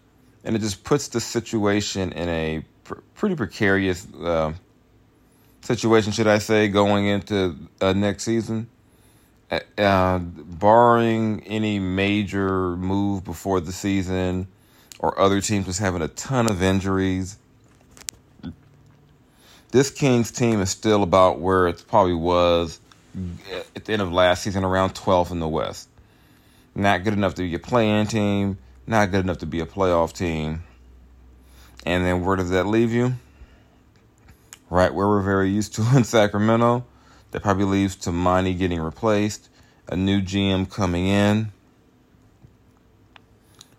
And 0.44 0.56
it 0.56 0.60
just 0.60 0.84
puts 0.84 1.08
the 1.08 1.20
situation 1.20 2.12
in 2.12 2.28
a 2.28 2.64
pr- 2.84 3.00
pretty 3.14 3.36
precarious 3.36 4.06
uh, 4.14 4.52
situation, 5.62 6.12
should 6.12 6.26
I 6.26 6.38
say, 6.38 6.68
going 6.68 7.06
into 7.06 7.56
uh, 7.80 7.92
next 7.92 8.24
season. 8.24 8.68
Uh, 9.52 9.60
uh, 9.76 10.18
barring 10.18 11.42
any 11.44 11.78
major 11.78 12.74
move 12.78 13.22
before 13.22 13.60
the 13.60 13.70
season 13.70 14.48
or 14.98 15.18
other 15.20 15.42
teams 15.42 15.66
just 15.66 15.78
having 15.78 16.00
a 16.00 16.08
ton 16.08 16.46
of 16.46 16.62
injuries, 16.62 17.36
this 19.70 19.90
Kings 19.90 20.30
team 20.30 20.62
is 20.62 20.70
still 20.70 21.02
about 21.02 21.38
where 21.38 21.68
it 21.68 21.84
probably 21.86 22.14
was 22.14 22.80
at 23.76 23.84
the 23.84 23.92
end 23.92 24.00
of 24.00 24.10
last 24.10 24.42
season, 24.42 24.64
around 24.64 24.94
12th 24.94 25.30
in 25.30 25.38
the 25.38 25.48
West. 25.48 25.86
Not 26.74 27.04
good 27.04 27.12
enough 27.12 27.34
to 27.34 27.42
be 27.42 27.54
a 27.54 27.58
play-in 27.58 28.06
team, 28.06 28.56
not 28.86 29.10
good 29.10 29.20
enough 29.20 29.38
to 29.38 29.46
be 29.46 29.60
a 29.60 29.66
playoff 29.66 30.14
team. 30.14 30.62
And 31.84 32.06
then 32.06 32.24
where 32.24 32.36
does 32.36 32.48
that 32.50 32.66
leave 32.66 32.90
you? 32.90 33.16
Right 34.70 34.94
where 34.94 35.08
we're 35.08 35.20
very 35.20 35.50
used 35.50 35.74
to 35.74 35.86
in 35.94 36.04
Sacramento. 36.04 36.86
That 37.32 37.42
probably 37.42 37.64
leaves 37.64 37.96
to 37.96 38.12
Monte 38.12 38.54
getting 38.54 38.80
replaced, 38.80 39.48
a 39.88 39.96
new 39.96 40.20
GM 40.20 40.70
coming 40.70 41.06
in, 41.06 41.52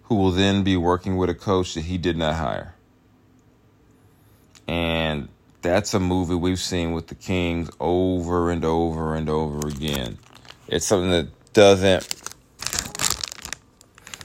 who 0.04 0.16
will 0.16 0.32
then 0.32 0.64
be 0.64 0.76
working 0.76 1.18
with 1.18 1.30
a 1.30 1.36
coach 1.36 1.74
that 1.76 1.86
he 1.86 1.98
did 1.98 2.18
not 2.18 2.36
hire. 2.36 2.76
And 4.68 5.30
that's 5.62 5.94
a 5.94 6.00
movie 6.00 6.36
we've 6.36 6.60
seen 6.60 6.92
with 6.92 7.08
the 7.08 7.16
Kings 7.16 7.70
over 7.80 8.52
and 8.52 8.66
over 8.66 9.16
and 9.16 9.30
over 9.30 9.68
again. 9.68 10.18
It's 10.68 10.86
something 10.86 11.12
that 11.12 11.28
doesn't 11.54 12.22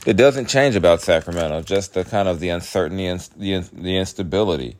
it 0.07 0.17
doesn't 0.17 0.47
change 0.47 0.75
about 0.75 1.03
Sacramento. 1.03 1.63
Just 1.63 1.95
the 1.95 2.05
kind 2.05 2.29
of 2.29 2.41
the 2.41 2.49
uncertainty 2.49 3.07
and 3.07 3.21
the 3.37 3.61
the 3.73 3.97
instability. 3.97 4.77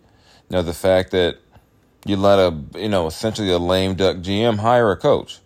You 0.49 0.57
know, 0.57 0.63
the 0.63 0.73
fact 0.73 1.11
that 1.11 1.39
you 2.05 2.17
let 2.17 2.39
a 2.39 2.57
you 2.77 2.89
know 2.89 3.07
essentially 3.07 3.51
a 3.51 3.59
lame 3.59 3.95
duck 3.95 4.17
GM 4.19 4.59
hire 4.59 4.91
a 4.91 4.97
coach. 4.97 5.41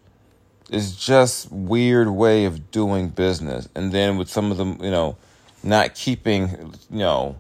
It's 0.70 0.94
just 0.94 1.50
weird 1.52 2.08
way 2.08 2.44
of 2.44 2.70
doing 2.70 3.08
business. 3.08 3.68
And 3.74 3.92
then 3.92 4.16
with 4.16 4.30
some 4.30 4.50
of 4.50 4.56
them, 4.56 4.78
you 4.82 4.90
know, 4.90 5.16
not 5.62 5.94
keeping 5.94 6.74
you 6.90 6.98
know 6.98 7.38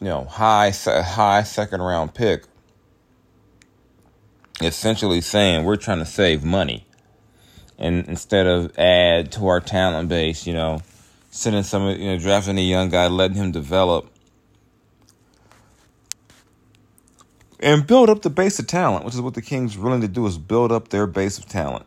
you 0.00 0.06
know 0.06 0.24
high 0.24 0.70
high 0.70 1.42
second 1.42 1.82
round 1.82 2.14
pick 2.14 2.44
essentially 4.60 5.20
saying 5.20 5.64
we're 5.64 5.76
trying 5.76 5.98
to 5.98 6.06
save 6.06 6.44
money 6.44 6.86
and 7.78 8.06
instead 8.08 8.46
of 8.46 8.76
add 8.78 9.32
to 9.32 9.48
our 9.48 9.60
talent 9.60 10.08
base, 10.08 10.46
you 10.46 10.52
know, 10.52 10.80
sending 11.30 11.62
some, 11.62 11.88
you 11.88 12.06
know, 12.06 12.18
drafting 12.18 12.58
a 12.58 12.62
young 12.62 12.88
guy, 12.88 13.08
letting 13.08 13.36
him 13.36 13.52
develop 13.52 14.10
and 17.60 17.86
build 17.86 18.10
up 18.10 18.22
the 18.22 18.30
base 18.30 18.58
of 18.58 18.66
talent, 18.66 19.04
which 19.04 19.14
is 19.14 19.20
what 19.20 19.34
the 19.34 19.42
Kings 19.42 19.78
willing 19.78 20.00
to 20.00 20.08
do 20.08 20.26
is 20.26 20.38
build 20.38 20.72
up 20.72 20.88
their 20.88 21.06
base 21.06 21.38
of 21.38 21.46
talent. 21.46 21.86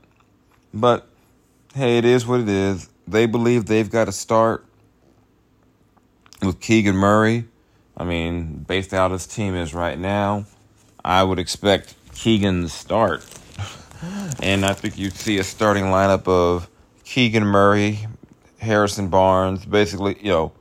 But 0.74 1.08
hey, 1.76 1.98
it 1.98 2.06
is 2.06 2.26
what 2.26 2.40
it 2.40 2.50
is. 2.50 2.90
They 3.08 3.26
believe 3.26 3.66
they've 3.66 3.90
got 3.90 4.06
to 4.06 4.12
start 4.12 4.66
with 6.42 6.60
Keegan 6.60 6.96
Murray. 6.96 7.46
I 7.96 8.04
mean, 8.04 8.66
based 8.68 8.94
out 8.94 9.12
his 9.12 9.26
team 9.26 9.56
is 9.56 9.74
right 9.74 9.98
now, 9.98 10.46
I 11.04 11.24
would 11.24 11.40
expect 11.40 11.96
Keegan 12.14 12.64
to 12.64 12.70
start. 12.70 13.26
and 14.42 14.66
I 14.66 14.74
think 14.74 14.98
you'd 14.98 15.14
see 15.14 15.40
a 15.40 15.44
starting 15.44 15.86
lineup 15.86 16.28
of 16.28 16.70
Keegan 17.04 17.46
Murray, 17.46 18.06
Harrison 18.60 19.10
Barnes, 19.10 19.66
basically, 19.66 20.18
you 20.22 20.30
know, 20.30 20.52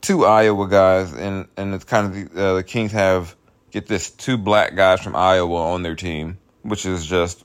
two 0.00 0.24
Iowa 0.24 0.68
guys, 0.68 1.12
and 1.12 1.46
and 1.56 1.74
it's 1.74 1.84
kind 1.84 2.06
of 2.06 2.32
the, 2.32 2.44
uh, 2.44 2.54
the 2.54 2.62
Kings 2.62 2.92
have 2.92 3.36
get 3.76 3.86
this 3.86 4.10
two 4.10 4.38
black 4.38 4.74
guys 4.74 5.02
from 5.02 5.14
Iowa 5.14 5.72
on 5.72 5.82
their 5.82 5.94
team, 5.94 6.38
which 6.62 6.86
is 6.86 7.04
just 7.04 7.44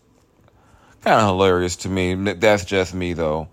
kind 1.02 1.20
of 1.20 1.28
hilarious 1.28 1.76
to 1.78 1.90
me. 1.90 2.14
That's 2.14 2.64
just 2.64 2.94
me 2.94 3.12
though. 3.12 3.50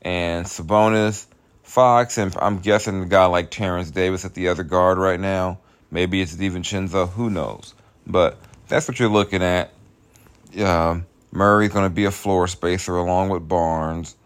And 0.00 0.46
Sabonis, 0.46 1.26
Fox, 1.62 2.16
and 2.16 2.34
I'm 2.40 2.60
guessing 2.60 3.02
a 3.02 3.06
guy 3.06 3.26
like 3.26 3.50
Terrence 3.50 3.90
Davis 3.90 4.24
at 4.24 4.32
the 4.32 4.48
other 4.48 4.62
guard 4.62 4.96
right 4.96 5.20
now. 5.20 5.58
Maybe 5.90 6.22
it's 6.22 6.34
DiVincenzo. 6.34 7.10
Who 7.10 7.28
knows? 7.28 7.74
But 8.06 8.38
that's 8.66 8.88
what 8.88 8.98
you're 8.98 9.10
looking 9.10 9.42
at. 9.42 9.70
Um, 10.58 11.04
Murray's 11.32 11.70
going 11.70 11.84
to 11.84 11.94
be 11.94 12.06
a 12.06 12.10
floor 12.10 12.48
spacer 12.48 12.96
along 12.96 13.28
with 13.28 13.46
Barnes. 13.46 14.16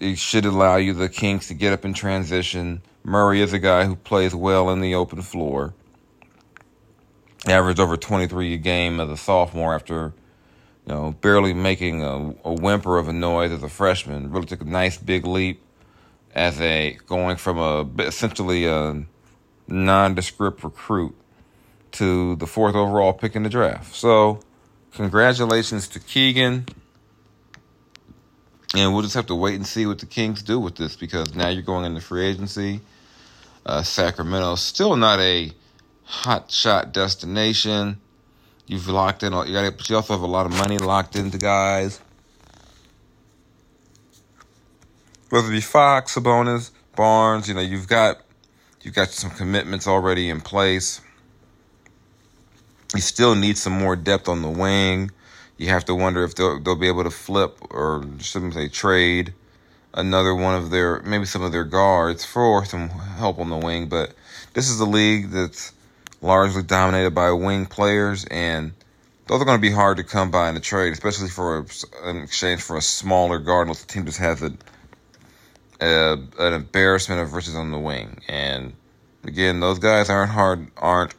It 0.00 0.16
should 0.16 0.46
allow 0.46 0.76
you, 0.76 0.94
the 0.94 1.10
Kings, 1.10 1.48
to 1.48 1.54
get 1.54 1.74
up 1.74 1.84
in 1.84 1.92
transition. 1.92 2.80
Murray 3.04 3.42
is 3.42 3.52
a 3.52 3.58
guy 3.58 3.84
who 3.84 3.96
plays 3.96 4.34
well 4.34 4.70
in 4.70 4.80
the 4.80 4.94
open 4.94 5.20
floor. 5.20 5.74
Averaged 7.46 7.80
over 7.80 7.96
23 7.96 8.54
a 8.54 8.56
game 8.56 9.00
as 9.00 9.10
a 9.10 9.16
sophomore 9.16 9.74
after, 9.74 10.12
you 10.86 10.94
know, 10.94 11.16
barely 11.20 11.52
making 11.52 12.04
a, 12.04 12.34
a 12.44 12.52
whimper 12.52 12.98
of 12.98 13.08
a 13.08 13.12
noise 13.12 13.50
as 13.50 13.62
a 13.62 13.68
freshman. 13.68 14.30
Really 14.30 14.46
took 14.46 14.60
a 14.60 14.64
nice 14.64 14.96
big 14.96 15.26
leap 15.26 15.60
as 16.34 16.60
a 16.60 16.98
going 17.06 17.36
from 17.36 17.58
a 17.58 17.88
essentially 18.02 18.66
a 18.66 19.04
nondescript 19.66 20.62
recruit 20.62 21.14
to 21.92 22.36
the 22.36 22.46
fourth 22.46 22.74
overall 22.74 23.12
pick 23.12 23.36
in 23.36 23.42
the 23.42 23.48
draft. 23.48 23.94
So, 23.94 24.40
congratulations 24.92 25.88
to 25.88 26.00
Keegan. 26.00 26.66
And 28.74 28.94
we'll 28.94 29.02
just 29.02 29.14
have 29.14 29.26
to 29.26 29.34
wait 29.34 29.56
and 29.56 29.66
see 29.66 29.84
what 29.84 29.98
the 29.98 30.06
Kings 30.06 30.42
do 30.42 30.58
with 30.58 30.76
this 30.76 30.96
because 30.96 31.34
now 31.34 31.48
you're 31.48 31.62
going 31.62 31.84
into 31.84 32.00
free 32.00 32.24
agency. 32.24 32.80
Uh, 33.66 33.82
Sacramento 33.82 34.54
still 34.54 34.96
not 34.96 35.20
a 35.20 35.52
hot 36.04 36.50
shot 36.50 36.92
destination. 36.92 38.00
You've 38.66 38.88
locked 38.88 39.22
in, 39.22 39.32
you 39.32 39.52
got, 39.52 39.76
but 39.76 39.88
you 39.90 39.96
also 39.96 40.14
have 40.14 40.22
a 40.22 40.26
lot 40.26 40.46
of 40.46 40.52
money 40.52 40.78
locked 40.78 41.16
into 41.16 41.38
guys. 41.38 42.00
Whether 45.30 45.48
it 45.48 45.52
be 45.52 45.60
Fox, 45.60 46.14
Sabonis, 46.14 46.70
Barnes, 46.94 47.48
you 47.48 47.54
know, 47.54 47.60
you've 47.60 47.88
got 47.88 48.20
you've 48.82 48.94
got 48.94 49.08
some 49.08 49.30
commitments 49.30 49.86
already 49.86 50.28
in 50.28 50.40
place. 50.40 51.00
You 52.94 53.00
still 53.00 53.34
need 53.34 53.56
some 53.56 53.72
more 53.72 53.96
depth 53.96 54.28
on 54.28 54.42
the 54.42 54.50
wing. 54.50 55.10
You 55.56 55.68
have 55.68 55.84
to 55.86 55.94
wonder 55.94 56.24
if 56.24 56.34
they'll 56.34 56.60
they'll 56.60 56.76
be 56.76 56.88
able 56.88 57.04
to 57.04 57.10
flip 57.10 57.58
or 57.70 58.04
shouldn't 58.18 58.54
say 58.54 58.68
trade 58.68 59.34
another 59.94 60.34
one 60.34 60.54
of 60.54 60.70
their 60.70 61.00
maybe 61.02 61.24
some 61.24 61.42
of 61.42 61.52
their 61.52 61.64
guards 61.64 62.24
for 62.24 62.64
some 62.64 62.88
help 62.88 63.38
on 63.38 63.50
the 63.50 63.56
wing. 63.56 63.88
But 63.88 64.14
this 64.54 64.68
is 64.68 64.80
a 64.80 64.86
league 64.86 65.30
that's 65.30 65.72
largely 66.22 66.62
dominated 66.62 67.10
by 67.10 67.32
wing 67.32 67.66
players, 67.66 68.24
and 68.24 68.72
those 69.26 69.42
are 69.42 69.44
going 69.44 69.58
to 69.58 69.62
be 69.62 69.70
hard 69.70 69.98
to 69.98 70.04
come 70.04 70.30
by 70.30 70.48
in 70.48 70.56
a 70.56 70.60
trade, 70.60 70.92
especially 70.92 71.28
for 71.28 71.58
a, 71.58 71.66
an 72.08 72.22
exchange 72.22 72.62
for 72.62 72.76
a 72.76 72.82
smaller 72.82 73.38
guard. 73.38 73.66
Unless 73.66 73.82
the 73.82 73.92
team 73.92 74.06
just 74.06 74.18
has 74.18 74.42
a, 74.42 74.52
a 75.80 76.18
an 76.38 76.52
embarrassment 76.54 77.20
of 77.20 77.34
riches 77.34 77.56
on 77.56 77.72
the 77.72 77.78
wing, 77.78 78.20
and 78.28 78.72
again, 79.24 79.60
those 79.60 79.78
guys 79.78 80.08
aren't 80.08 80.30
hard 80.30 80.68
aren't 80.76 81.14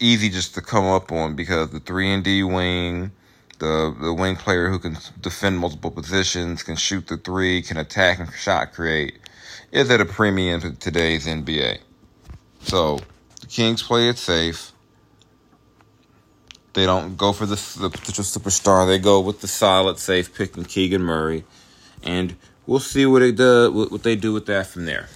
easy 0.00 0.28
just 0.30 0.54
to 0.54 0.60
come 0.60 0.86
up 0.86 1.12
on 1.12 1.36
because 1.36 1.70
the 1.70 1.80
three 1.80 2.12
and 2.12 2.24
D 2.24 2.42
wing, 2.42 3.12
the 3.58 3.94
the 4.00 4.12
wing 4.12 4.36
player 4.36 4.70
who 4.70 4.78
can 4.78 4.96
defend 5.20 5.58
multiple 5.58 5.90
positions, 5.90 6.62
can 6.62 6.76
shoot 6.76 7.06
the 7.06 7.18
three, 7.18 7.62
can 7.62 7.76
attack 7.76 8.18
and 8.18 8.32
shot 8.32 8.72
create, 8.72 9.18
is 9.70 9.90
at 9.90 10.00
a 10.00 10.06
premium 10.06 10.60
to 10.62 10.72
today's 10.72 11.26
NBA. 11.26 11.78
So 12.62 13.00
Kings 13.54 13.84
play 13.84 14.08
it 14.08 14.18
safe. 14.18 14.72
They 16.72 16.86
don't 16.86 17.16
go 17.16 17.32
for 17.32 17.46
the, 17.46 17.54
the 17.80 17.88
potential 17.88 18.24
superstar. 18.24 18.84
They 18.84 18.98
go 18.98 19.20
with 19.20 19.42
the 19.42 19.46
solid, 19.46 20.00
safe 20.00 20.34
pick 20.34 20.56
in 20.56 20.64
Keegan 20.64 21.02
Murray, 21.02 21.44
and 22.02 22.34
we'll 22.66 22.80
see 22.80 23.06
what 23.06 23.20
they 23.20 23.30
do. 23.30 23.70
What 23.70 24.02
they 24.02 24.16
do 24.16 24.32
with 24.32 24.46
that 24.46 24.66
from 24.66 24.86
there. 24.86 25.08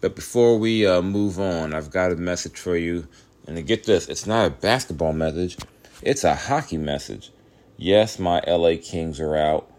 But 0.00 0.16
before 0.16 0.58
we 0.58 0.86
uh, 0.86 1.02
move 1.02 1.38
on, 1.38 1.74
I've 1.74 1.90
got 1.90 2.10
a 2.10 2.16
message 2.16 2.58
for 2.58 2.74
you. 2.74 3.06
And 3.46 3.56
to 3.56 3.62
get 3.62 3.84
this, 3.84 4.08
it's 4.08 4.26
not 4.26 4.46
a 4.46 4.50
basketball 4.50 5.12
message, 5.12 5.58
it's 6.00 6.24
a 6.24 6.34
hockey 6.34 6.78
message. 6.78 7.32
Yes, 7.76 8.18
my 8.18 8.40
LA 8.46 8.76
Kings 8.82 9.20
are 9.20 9.36
out, 9.36 9.70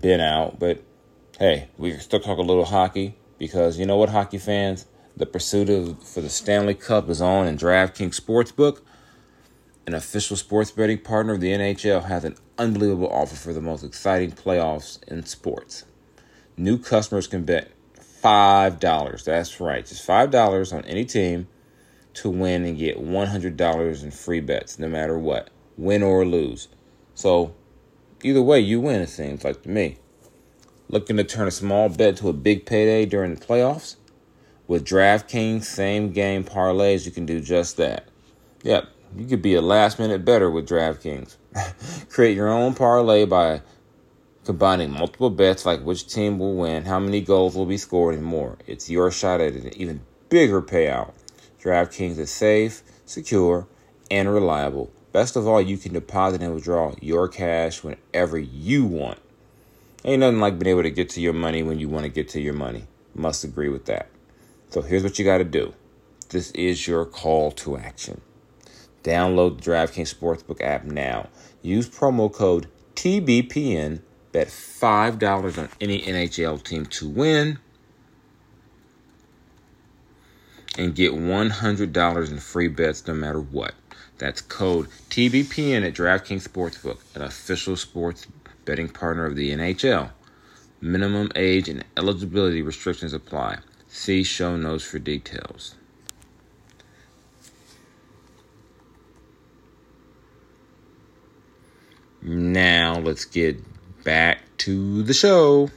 been 0.00 0.22
out, 0.22 0.58
but 0.58 0.82
hey, 1.38 1.68
we 1.76 1.90
can 1.90 2.00
still 2.00 2.18
talk 2.18 2.38
a 2.38 2.42
little 2.42 2.64
hockey 2.64 3.14
because 3.38 3.78
you 3.78 3.84
know 3.84 3.98
what, 3.98 4.08
hockey 4.08 4.38
fans? 4.38 4.86
The 5.16 5.26
pursuit 5.26 5.68
of, 5.68 6.02
for 6.02 6.20
the 6.20 6.30
Stanley 6.30 6.74
Cup 6.74 7.08
is 7.10 7.20
on, 7.20 7.46
and 7.46 7.58
DraftKings 7.58 8.18
Sportsbook, 8.18 8.80
an 9.86 9.94
official 9.94 10.36
sports 10.36 10.70
betting 10.70 10.98
partner 10.98 11.34
of 11.34 11.40
the 11.40 11.52
NHL, 11.52 12.04
has 12.04 12.24
an 12.24 12.36
unbelievable 12.56 13.12
offer 13.12 13.36
for 13.36 13.52
the 13.52 13.60
most 13.60 13.84
exciting 13.84 14.32
playoffs 14.32 15.02
in 15.08 15.24
sports. 15.24 15.84
New 16.56 16.78
customers 16.78 17.26
can 17.26 17.44
bet 17.44 17.70
$5. 18.22 19.24
That's 19.24 19.60
right, 19.60 19.84
just 19.84 20.06
$5 20.06 20.72
on 20.72 20.84
any 20.84 21.04
team 21.04 21.48
to 22.14 22.30
win 22.30 22.64
and 22.64 22.78
get 22.78 22.98
$100 22.98 24.02
in 24.02 24.10
free 24.10 24.40
bets, 24.40 24.78
no 24.78 24.88
matter 24.88 25.18
what, 25.18 25.50
win 25.76 26.02
or 26.02 26.24
lose. 26.24 26.68
So, 27.14 27.54
either 28.22 28.42
way, 28.42 28.60
you 28.60 28.80
win, 28.80 29.00
it 29.00 29.08
seems 29.08 29.44
like 29.44 29.62
to 29.62 29.68
me. 29.68 29.98
Looking 30.88 31.16
to 31.16 31.24
turn 31.24 31.48
a 31.48 31.50
small 31.50 31.88
bet 31.88 32.16
to 32.18 32.28
a 32.28 32.32
big 32.32 32.66
payday 32.66 33.06
during 33.06 33.34
the 33.34 33.44
playoffs? 33.44 33.96
With 34.68 34.86
DraftKings 34.86 35.64
same 35.64 36.12
game 36.12 36.44
parlays, 36.44 37.04
you 37.04 37.12
can 37.12 37.26
do 37.26 37.40
just 37.40 37.76
that. 37.78 38.08
Yep, 38.62 38.88
you 39.16 39.26
could 39.26 39.42
be 39.42 39.54
a 39.54 39.62
last 39.62 39.98
minute 39.98 40.24
better 40.24 40.50
with 40.50 40.68
DraftKings. 40.68 41.36
Create 42.10 42.36
your 42.36 42.48
own 42.48 42.74
parlay 42.74 43.24
by 43.24 43.62
combining 44.44 44.90
multiple 44.90 45.30
bets 45.30 45.66
like 45.66 45.82
which 45.82 46.06
team 46.06 46.38
will 46.38 46.54
win, 46.54 46.84
how 46.84 46.98
many 46.98 47.20
goals 47.20 47.54
will 47.54 47.66
be 47.66 47.76
scored, 47.76 48.14
and 48.14 48.24
more. 48.24 48.58
It's 48.66 48.88
your 48.88 49.10
shot 49.10 49.40
at 49.40 49.54
an 49.54 49.72
even 49.76 50.00
bigger 50.28 50.62
payout. 50.62 51.12
DraftKings 51.60 52.18
is 52.18 52.30
safe, 52.30 52.82
secure, 53.04 53.66
and 54.10 54.32
reliable. 54.32 54.90
Best 55.12 55.36
of 55.36 55.46
all, 55.46 55.60
you 55.60 55.76
can 55.76 55.92
deposit 55.92 56.42
and 56.42 56.54
withdraw 56.54 56.94
your 57.00 57.28
cash 57.28 57.84
whenever 57.84 58.38
you 58.38 58.84
want. 58.84 59.18
Ain't 60.04 60.20
nothing 60.20 60.40
like 60.40 60.58
being 60.58 60.70
able 60.70 60.82
to 60.82 60.90
get 60.90 61.10
to 61.10 61.20
your 61.20 61.34
money 61.34 61.62
when 61.62 61.78
you 61.78 61.88
want 61.88 62.04
to 62.04 62.10
get 62.10 62.28
to 62.30 62.40
your 62.40 62.54
money. 62.54 62.86
Must 63.14 63.44
agree 63.44 63.68
with 63.68 63.84
that. 63.84 64.08
So 64.72 64.80
here's 64.80 65.02
what 65.02 65.18
you 65.18 65.24
got 65.26 65.36
to 65.36 65.44
do. 65.44 65.74
This 66.30 66.50
is 66.52 66.88
your 66.88 67.04
call 67.04 67.50
to 67.52 67.76
action. 67.76 68.22
Download 69.04 69.60
the 69.60 69.70
DraftKings 69.70 70.14
Sportsbook 70.14 70.62
app 70.62 70.84
now. 70.84 71.28
Use 71.60 71.90
promo 71.90 72.32
code 72.32 72.68
TBPN 72.94 74.00
Bet 74.32 74.46
$5 74.46 75.58
on 75.58 75.68
any 75.78 76.00
NHL 76.00 76.62
team 76.64 76.86
to 76.86 77.06
win 77.06 77.58
and 80.78 80.94
get 80.94 81.12
$100 81.12 82.30
in 82.30 82.38
free 82.38 82.68
bets 82.68 83.06
no 83.06 83.12
matter 83.12 83.40
what. 83.40 83.74
That's 84.16 84.40
code 84.40 84.88
TBPN 85.10 85.86
at 85.86 85.92
DraftKings 85.92 86.48
Sportsbook, 86.48 86.96
an 87.14 87.20
official 87.20 87.76
sports 87.76 88.26
betting 88.64 88.88
partner 88.88 89.26
of 89.26 89.36
the 89.36 89.50
NHL. 89.50 90.12
Minimum 90.80 91.30
age 91.36 91.68
and 91.68 91.84
eligibility 91.98 92.62
restrictions 92.62 93.12
apply. 93.12 93.58
See 93.94 94.22
show 94.24 94.56
notes 94.56 94.82
for 94.82 94.98
details. 94.98 95.74
Now 102.22 102.98
let's 102.98 103.26
get 103.26 103.58
back 104.02 104.40
to 104.58 105.02
the 105.02 105.12
show. 105.12 105.70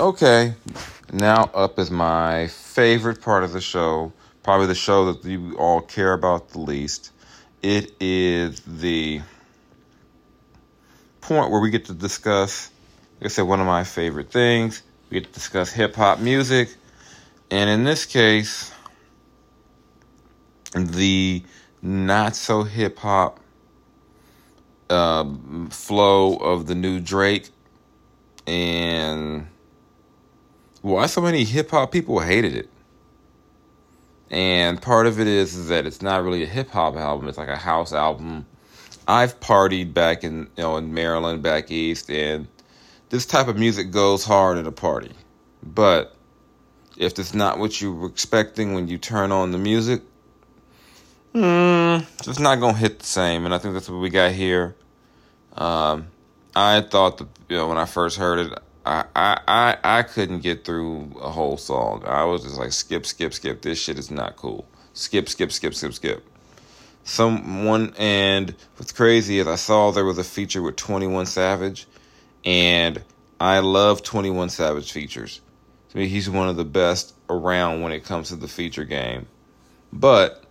Okay, 0.00 0.54
now 1.12 1.50
up 1.52 1.78
is 1.80 1.90
my 1.90 2.46
favorite 2.46 3.20
part 3.20 3.42
of 3.42 3.52
the 3.52 3.60
show, 3.60 4.12
probably 4.44 4.68
the 4.68 4.74
show 4.76 5.12
that 5.12 5.28
you 5.28 5.56
all 5.58 5.80
care 5.80 6.12
about 6.12 6.50
the 6.50 6.60
least. 6.60 7.10
It 7.62 7.92
is 8.00 8.60
the 8.60 9.22
point 11.20 11.50
where 11.50 11.60
we 11.60 11.70
get 11.70 11.86
to 11.86 11.94
discuss, 11.94 12.70
like 13.24 13.30
I 13.30 13.32
said, 13.36 13.42
one 13.46 13.58
of 13.58 13.66
my 13.66 13.84
favorite 13.84 14.30
things. 14.30 14.82
We 15.08 15.18
get 15.18 15.28
to 15.28 15.32
discuss 15.32 15.72
hip 15.72 15.94
hop 15.94 16.18
music, 16.20 16.68
and 17.50 17.70
in 17.70 17.82
this 17.82 18.04
case, 18.04 18.70
the 20.74 21.42
not 21.80 22.36
so 22.36 22.64
hip 22.64 22.98
hop 22.98 23.40
uh, 24.90 25.24
flow 25.70 26.36
of 26.36 26.66
the 26.66 26.74
new 26.74 27.00
Drake 27.00 27.48
and 28.46 29.46
why 30.82 31.06
so 31.06 31.22
many 31.22 31.44
hip 31.44 31.70
hop 31.70 31.92
people 31.92 32.20
hated 32.20 32.54
it. 32.54 32.68
And 34.30 34.82
part 34.82 35.06
of 35.06 35.18
it 35.18 35.28
is, 35.28 35.54
is 35.54 35.68
that 35.68 35.86
it's 35.86 36.02
not 36.02 36.22
really 36.22 36.42
a 36.42 36.46
hip 36.46 36.68
hop 36.68 36.94
album, 36.96 37.26
it's 37.28 37.38
like 37.38 37.48
a 37.48 37.56
house 37.56 37.94
album. 37.94 38.44
I've 39.08 39.40
partied 39.40 39.94
back 39.94 40.24
in 40.24 40.40
you 40.58 40.62
know 40.62 40.76
in 40.76 40.92
Maryland 40.92 41.42
back 41.42 41.70
east 41.70 42.10
and 42.10 42.48
this 43.10 43.26
type 43.26 43.48
of 43.48 43.56
music 43.58 43.90
goes 43.90 44.24
hard 44.24 44.58
at 44.58 44.66
a 44.66 44.72
party. 44.72 45.12
But 45.62 46.14
if 46.96 47.18
it's 47.18 47.34
not 47.34 47.58
what 47.58 47.80
you 47.80 47.92
were 47.92 48.08
expecting 48.08 48.74
when 48.74 48.88
you 48.88 48.98
turn 48.98 49.32
on 49.32 49.52
the 49.52 49.58
music, 49.58 50.02
mm, 51.34 52.06
it's 52.26 52.38
not 52.38 52.60
gonna 52.60 52.76
hit 52.76 53.00
the 53.00 53.06
same. 53.06 53.44
And 53.44 53.54
I 53.54 53.58
think 53.58 53.74
that's 53.74 53.88
what 53.88 54.00
we 54.00 54.10
got 54.10 54.32
here. 54.32 54.76
Um, 55.56 56.08
I 56.54 56.80
thought 56.82 57.18
that 57.18 57.28
you 57.48 57.56
know 57.56 57.68
when 57.68 57.78
I 57.78 57.84
first 57.84 58.18
heard 58.18 58.38
it, 58.46 58.58
I, 58.86 59.04
I 59.14 59.40
I 59.46 59.76
I 59.82 60.02
couldn't 60.02 60.40
get 60.40 60.64
through 60.64 61.12
a 61.20 61.30
whole 61.30 61.56
song. 61.56 62.04
I 62.06 62.24
was 62.24 62.42
just 62.42 62.56
like 62.56 62.72
skip, 62.72 63.06
skip, 63.06 63.34
skip. 63.34 63.62
This 63.62 63.80
shit 63.80 63.98
is 63.98 64.10
not 64.10 64.36
cool. 64.36 64.66
Skip, 64.92 65.28
skip, 65.28 65.50
skip, 65.52 65.74
skip, 65.74 65.92
skip. 65.94 66.26
Someone 67.04 67.92
and 67.98 68.54
what's 68.76 68.92
crazy 68.92 69.38
is 69.38 69.46
I 69.46 69.56
saw 69.56 69.90
there 69.90 70.04
was 70.04 70.18
a 70.18 70.24
feature 70.24 70.62
with 70.62 70.76
Twenty 70.76 71.06
One 71.06 71.26
Savage, 71.26 71.86
and 72.44 73.02
I 73.40 73.60
love 73.60 74.02
Twenty 74.02 74.30
One 74.30 74.48
Savage 74.48 74.92
features. 74.92 75.40
To 75.90 75.98
me, 75.98 76.08
he's 76.08 76.28
one 76.28 76.48
of 76.48 76.56
the 76.56 76.64
best 76.64 77.14
around 77.28 77.82
when 77.82 77.92
it 77.92 78.04
comes 78.04 78.28
to 78.28 78.36
the 78.36 78.48
feature 78.48 78.84
game. 78.84 79.26
But 79.92 80.44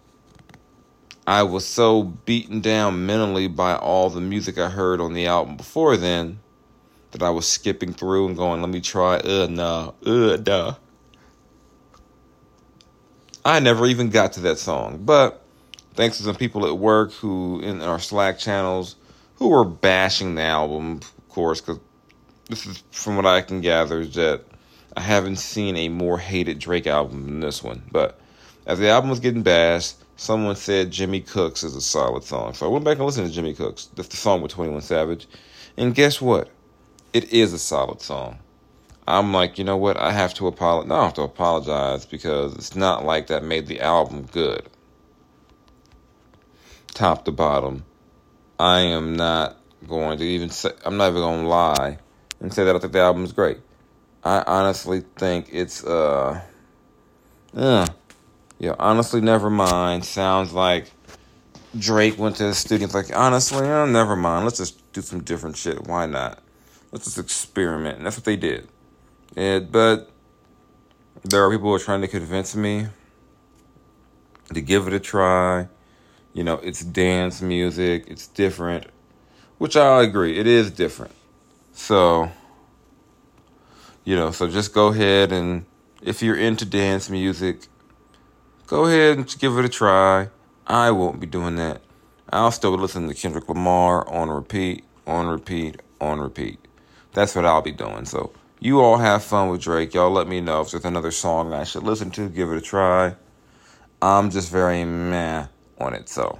I 1.25 1.43
was 1.43 1.65
so 1.65 2.03
beaten 2.03 2.61
down 2.61 3.05
mentally 3.05 3.47
by 3.47 3.75
all 3.75 4.09
the 4.09 4.21
music 4.21 4.57
I 4.57 4.69
heard 4.69 4.99
on 4.99 5.13
the 5.13 5.27
album 5.27 5.57
before 5.57 5.95
then 5.97 6.39
that 7.11 7.21
I 7.21 7.29
was 7.29 7.47
skipping 7.47 7.93
through 7.93 8.27
and 8.27 8.37
going, 8.37 8.61
let 8.61 8.69
me 8.69 8.81
try, 8.81 9.17
uh, 9.17 9.47
nah, 9.49 9.91
uh, 10.05 10.37
duh. 10.37 10.75
I 13.45 13.59
never 13.59 13.85
even 13.85 14.09
got 14.09 14.33
to 14.33 14.39
that 14.41 14.57
song, 14.57 14.99
but 15.03 15.43
thanks 15.93 16.17
to 16.17 16.23
some 16.23 16.35
people 16.35 16.65
at 16.65 16.77
work 16.77 17.11
who, 17.11 17.59
in 17.61 17.81
our 17.81 17.99
Slack 17.99 18.39
channels, 18.39 18.95
who 19.35 19.49
were 19.49 19.65
bashing 19.65 20.35
the 20.35 20.41
album, 20.41 21.01
course, 21.33 21.59
because 21.59 21.79
this 22.49 22.65
is, 22.65 22.83
from 22.91 23.15
what 23.15 23.25
I 23.25 23.41
can 23.41 23.61
gather, 23.61 24.01
is 24.01 24.13
that 24.15 24.45
I 24.95 25.01
haven't 25.01 25.37
seen 25.37 25.75
a 25.75 25.89
more 25.89 26.17
hated 26.17 26.59
Drake 26.59 26.87
album 26.87 27.25
than 27.25 27.39
this 27.39 27.63
one. 27.63 27.83
But 27.91 28.19
as 28.65 28.79
the 28.79 28.89
album 28.89 29.09
was 29.09 29.19
getting 29.19 29.43
bashed, 29.43 29.95
someone 30.15 30.55
said 30.55 30.91
Jimmy 30.91 31.19
Cooks 31.21 31.63
is 31.63 31.75
a 31.75 31.81
solid 31.81 32.23
song. 32.23 32.53
So 32.53 32.65
I 32.65 32.69
went 32.69 32.85
back 32.85 32.97
and 32.97 33.05
listened 33.05 33.27
to 33.27 33.33
Jimmy 33.33 33.53
Cooks. 33.53 33.89
That's 33.95 34.09
the 34.09 34.17
song 34.17 34.41
with 34.41 34.51
21 34.51 34.81
Savage. 34.81 35.27
And 35.75 35.95
guess 35.95 36.21
what? 36.21 36.49
It 37.11 37.33
is 37.33 37.53
a 37.53 37.59
solid 37.59 38.01
song. 38.01 38.39
I'm 39.07 39.33
like, 39.33 39.57
you 39.57 39.63
know 39.63 39.77
what? 39.77 39.97
I 39.97 40.11
have 40.11 40.33
to 40.35 40.47
apologize. 40.47 40.89
No, 40.89 40.95
I 40.95 41.03
have 41.05 41.13
to 41.15 41.23
apologize 41.23 42.05
because 42.05 42.55
it's 42.55 42.75
not 42.75 43.03
like 43.03 43.27
that 43.27 43.43
made 43.43 43.67
the 43.67 43.81
album 43.81 44.27
good. 44.31 44.69
top 46.93 47.25
to 47.25 47.31
bottom. 47.31 47.85
I 48.59 48.81
am 48.81 49.15
not 49.15 49.57
going 49.87 50.17
to 50.19 50.25
even 50.25 50.49
say, 50.49 50.71
I'm 50.85 50.97
not 50.97 51.09
even 51.09 51.21
going 51.21 51.41
to 51.43 51.47
lie 51.47 51.97
and 52.39 52.53
say 52.53 52.63
that 52.63 52.75
I 52.75 52.79
think 52.79 52.93
the 52.93 52.99
album 52.99 53.23
is 53.23 53.31
great. 53.31 53.59
I 54.23 54.43
honestly 54.45 55.03
think 55.17 55.49
it's, 55.51 55.83
uh, 55.83 56.41
yeah, 57.53 57.85
yeah, 58.59 58.75
honestly, 58.79 59.21
never 59.21 59.49
mind. 59.49 60.05
Sounds 60.05 60.53
like 60.53 60.91
Drake 61.77 62.17
went 62.17 62.37
to 62.37 62.45
the 62.45 62.53
studio 62.53 62.87
like, 62.93 63.15
honestly, 63.15 63.67
oh, 63.67 63.85
never 63.85 64.15
mind. 64.15 64.45
Let's 64.45 64.57
just 64.57 64.91
do 64.93 65.01
some 65.01 65.23
different 65.23 65.57
shit. 65.57 65.87
Why 65.87 66.05
not? 66.05 66.39
Let's 66.91 67.05
just 67.05 67.17
experiment. 67.17 67.97
And 67.97 68.05
that's 68.05 68.17
what 68.17 68.25
they 68.25 68.35
did. 68.37 68.67
And, 69.35 69.71
but 69.71 70.09
there 71.23 71.43
are 71.43 71.51
people 71.51 71.69
who 71.69 71.75
are 71.75 71.79
trying 71.79 72.01
to 72.01 72.07
convince 72.07 72.55
me 72.55 72.87
to 74.53 74.61
give 74.61 74.87
it 74.87 74.93
a 74.93 74.99
try. 74.99 75.67
You 76.33 76.43
know, 76.43 76.55
it's 76.55 76.83
dance 76.83 77.41
music, 77.41 78.05
it's 78.07 78.27
different, 78.27 78.87
which 79.63 79.77
I 79.77 80.03
agree, 80.03 80.37
it 80.37 80.45
is 80.45 80.71
different. 80.71 81.13
So, 81.71 82.29
you 84.03 84.13
know, 84.13 84.31
so 84.31 84.49
just 84.49 84.73
go 84.73 84.87
ahead 84.87 85.31
and 85.31 85.63
if 86.01 86.21
you're 86.21 86.35
into 86.35 86.65
dance 86.65 87.09
music, 87.09 87.67
go 88.67 88.83
ahead 88.83 89.17
and 89.17 89.39
give 89.39 89.57
it 89.57 89.63
a 89.63 89.69
try. 89.69 90.27
I 90.67 90.91
won't 90.91 91.21
be 91.21 91.27
doing 91.27 91.55
that. 91.55 91.81
I'll 92.29 92.51
still 92.51 92.71
listen 92.71 93.07
to 93.07 93.13
Kendrick 93.13 93.47
Lamar 93.47 94.05
on 94.09 94.29
repeat, 94.29 94.83
on 95.07 95.27
repeat, 95.27 95.81
on 96.01 96.19
repeat. 96.19 96.59
That's 97.13 97.33
what 97.33 97.45
I'll 97.45 97.61
be 97.61 97.71
doing. 97.71 98.03
So 98.03 98.33
you 98.59 98.81
all 98.81 98.97
have 98.97 99.23
fun 99.23 99.47
with 99.47 99.61
Drake. 99.61 99.93
Y'all 99.93 100.11
let 100.11 100.27
me 100.27 100.41
know 100.41 100.59
if 100.59 100.71
there's 100.71 100.83
another 100.83 101.11
song 101.11 101.53
I 101.53 101.63
should 101.63 101.83
listen 101.83 102.11
to, 102.11 102.27
give 102.27 102.51
it 102.51 102.57
a 102.57 102.61
try. 102.61 103.15
I'm 104.01 104.29
just 104.29 104.51
very 104.51 104.83
meh 104.83 105.45
on 105.79 105.93
it. 105.93 106.09
So 106.09 106.39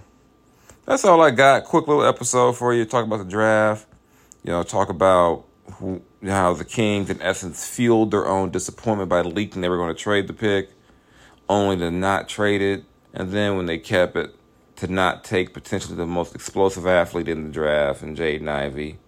that's 0.86 1.06
all 1.06 1.22
I 1.22 1.32
got. 1.32 1.64
Quick 1.66 1.88
little 1.88 2.06
episode 2.06 2.54
for 2.54 2.74
you. 2.74 2.86
Talk 2.86 3.06
about 3.06 3.18
the 3.18 3.30
draft. 3.30 3.88
You 4.44 4.52
know, 4.52 4.64
talk 4.64 4.90
about 4.90 5.46
who, 5.74 6.02
how 6.26 6.54
the 6.54 6.66
Kings, 6.66 7.10
in 7.10 7.22
essence, 7.22 7.68
fueled 7.68 8.12
their 8.12 8.28
own 8.28 8.52
disappointment 8.52 9.10
by 9.10 9.22
leaking 9.22 9.62
they 9.62 9.70
were 9.70 9.78
going 9.78 9.96
to 9.96 10.02
trade 10.02 10.28
the 10.28 10.34
pick, 10.34 10.72
only 11.48 11.78
to 11.78 11.90
not 11.90 12.28
trade 12.28 12.62
it. 12.62 12.84
And 13.14 13.32
then 13.32 13.56
when 13.56 13.68
they 13.68 13.78
kept 13.78 14.16
it, 14.16 14.36
to 14.78 14.88
not 14.88 15.24
take 15.24 15.54
potentially 15.54 15.96
the 15.96 16.06
most 16.06 16.36
explosive 16.36 16.86
athlete 16.86 17.28
in 17.28 17.44
the 17.44 17.50
draft 17.50 18.02
and 18.02 18.18
Jaden 18.18 18.48
Ivey. 18.48 18.98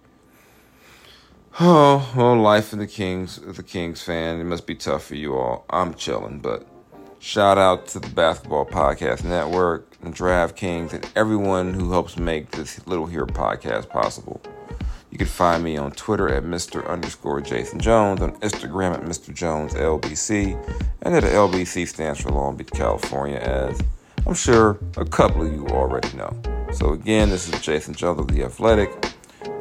Oh, 1.58 2.12
well, 2.14 2.36
life 2.36 2.74
in 2.74 2.80
the 2.80 2.86
Kings, 2.86 3.38
a 3.38 3.62
Kings 3.62 4.02
fan, 4.02 4.38
it 4.38 4.44
must 4.44 4.66
be 4.66 4.74
tough 4.74 5.04
for 5.04 5.14
you 5.14 5.34
all. 5.38 5.64
I'm 5.70 5.94
chilling, 5.94 6.40
but 6.40 6.66
shout 7.26 7.58
out 7.58 7.88
to 7.88 7.98
the 7.98 8.08
Basketball 8.10 8.64
Podcast 8.64 9.24
Network 9.24 9.96
and 10.00 10.14
DraftKings 10.14 10.92
and 10.92 11.10
everyone 11.16 11.74
who 11.74 11.90
helps 11.90 12.16
make 12.16 12.52
this 12.52 12.86
Little 12.86 13.06
Hero 13.06 13.26
podcast 13.26 13.88
possible. 13.88 14.40
You 15.10 15.18
can 15.18 15.26
find 15.26 15.64
me 15.64 15.76
on 15.76 15.90
Twitter 15.90 16.32
at 16.32 16.44
Mr. 16.44 16.86
underscore 16.86 17.40
Jason 17.40 17.80
Jones, 17.80 18.22
on 18.22 18.36
Instagram 18.42 18.94
at 18.94 19.02
Mr. 19.02 19.34
Jones 19.34 19.74
LBC, 19.74 20.54
and 21.02 21.14
that 21.16 21.24
LBC 21.24 21.88
stands 21.88 22.20
for 22.20 22.30
Long 22.30 22.56
Beach, 22.56 22.70
California, 22.70 23.38
as 23.38 23.82
I'm 24.24 24.34
sure 24.34 24.78
a 24.96 25.04
couple 25.04 25.44
of 25.44 25.52
you 25.52 25.66
already 25.66 26.16
know. 26.16 26.32
So 26.72 26.92
again, 26.92 27.28
this 27.28 27.52
is 27.52 27.60
Jason 27.60 27.94
Jones 27.94 28.20
of 28.20 28.28
The 28.28 28.44
Athletic. 28.44 28.90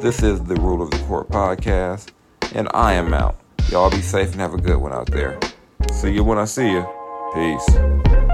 This 0.02 0.22
is 0.22 0.40
the 0.44 0.56
Rule 0.56 0.84
of 0.84 0.92
the 0.92 1.00
Court 1.06 1.30
podcast, 1.30 2.12
and 2.54 2.70
I 2.76 2.94
am 2.94 3.12
out. 3.16 3.40
Y'all 3.72 3.90
be 3.90 4.02
safe 4.02 4.34
and 4.34 4.40
have 4.40 4.54
a 4.54 4.62
good 4.62 4.78
one 4.78 4.94
out 4.94 5.10
there. 5.10 5.40
See 5.92 6.14
you 6.14 6.24
when 6.24 6.38
I 6.38 6.46
see 6.46 6.70
you. 6.70 7.05
Peace. 7.36 8.25